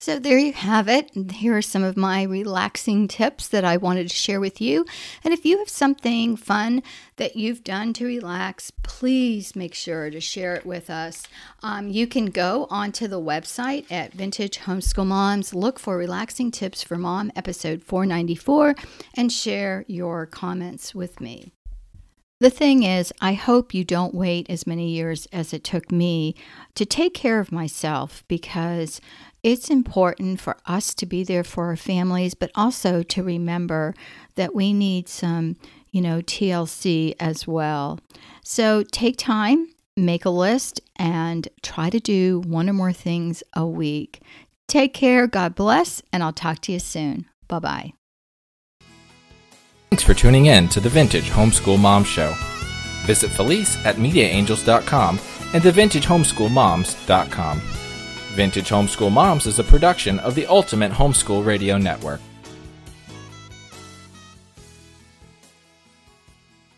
So, 0.00 0.20
there 0.20 0.38
you 0.38 0.52
have 0.52 0.88
it. 0.88 1.10
Here 1.32 1.56
are 1.56 1.62
some 1.62 1.82
of 1.82 1.96
my 1.96 2.22
relaxing 2.22 3.08
tips 3.08 3.48
that 3.48 3.64
I 3.64 3.76
wanted 3.76 4.08
to 4.08 4.14
share 4.14 4.38
with 4.38 4.60
you. 4.60 4.86
And 5.24 5.34
if 5.34 5.44
you 5.44 5.58
have 5.58 5.68
something 5.68 6.36
fun 6.36 6.84
that 7.16 7.34
you've 7.34 7.64
done 7.64 7.92
to 7.94 8.06
relax, 8.06 8.70
please 8.84 9.56
make 9.56 9.74
sure 9.74 10.08
to 10.08 10.20
share 10.20 10.54
it 10.54 10.64
with 10.64 10.88
us. 10.88 11.26
Um, 11.64 11.88
you 11.88 12.06
can 12.06 12.26
go 12.26 12.68
onto 12.70 13.08
the 13.08 13.20
website 13.20 13.90
at 13.90 14.12
Vintage 14.12 14.60
Homeschool 14.60 15.04
Moms, 15.04 15.52
look 15.52 15.80
for 15.80 15.96
Relaxing 15.96 16.52
Tips 16.52 16.80
for 16.80 16.96
Mom, 16.96 17.32
episode 17.34 17.82
494, 17.82 18.76
and 19.14 19.32
share 19.32 19.84
your 19.88 20.26
comments 20.26 20.94
with 20.94 21.20
me. 21.20 21.50
The 22.40 22.50
thing 22.50 22.84
is, 22.84 23.12
I 23.20 23.32
hope 23.32 23.74
you 23.74 23.82
don't 23.82 24.14
wait 24.14 24.48
as 24.48 24.66
many 24.66 24.90
years 24.90 25.26
as 25.32 25.52
it 25.52 25.64
took 25.64 25.90
me 25.90 26.36
to 26.76 26.86
take 26.86 27.12
care 27.12 27.40
of 27.40 27.50
myself 27.50 28.22
because 28.28 29.00
it's 29.42 29.70
important 29.70 30.40
for 30.40 30.56
us 30.64 30.94
to 30.94 31.06
be 31.06 31.24
there 31.24 31.42
for 31.42 31.66
our 31.66 31.76
families, 31.76 32.34
but 32.34 32.52
also 32.54 33.02
to 33.02 33.22
remember 33.24 33.94
that 34.36 34.54
we 34.54 34.72
need 34.72 35.08
some, 35.08 35.56
you 35.90 36.00
know, 36.00 36.20
TLC 36.20 37.16
as 37.18 37.48
well. 37.48 37.98
So 38.44 38.84
take 38.84 39.16
time, 39.16 39.70
make 39.96 40.24
a 40.24 40.30
list, 40.30 40.80
and 40.94 41.48
try 41.62 41.90
to 41.90 41.98
do 41.98 42.42
one 42.46 42.70
or 42.70 42.72
more 42.72 42.92
things 42.92 43.42
a 43.54 43.66
week. 43.66 44.20
Take 44.68 44.94
care, 44.94 45.26
God 45.26 45.56
bless, 45.56 46.02
and 46.12 46.22
I'll 46.22 46.32
talk 46.32 46.60
to 46.62 46.72
you 46.72 46.78
soon. 46.78 47.26
Bye 47.48 47.58
bye. 47.58 47.92
Thanks 49.90 50.04
for 50.04 50.14
tuning 50.14 50.46
in 50.46 50.68
to 50.68 50.80
the 50.80 50.88
Vintage 50.88 51.30
Homeschool 51.30 51.78
Mom 51.78 52.04
Show. 52.04 52.34
Visit 53.06 53.30
Felice 53.30 53.84
at 53.86 53.96
MediaAngels.com 53.96 55.18
and 55.54 55.62
TheVintageHomeschoolMoms.com. 55.62 57.60
Vintage 58.34 58.68
Homeschool 58.68 59.10
Moms 59.10 59.46
is 59.46 59.58
a 59.58 59.64
production 59.64 60.18
of 60.20 60.34
the 60.34 60.46
Ultimate 60.46 60.92
Homeschool 60.92 61.44
Radio 61.44 61.78
Network. 61.78 62.20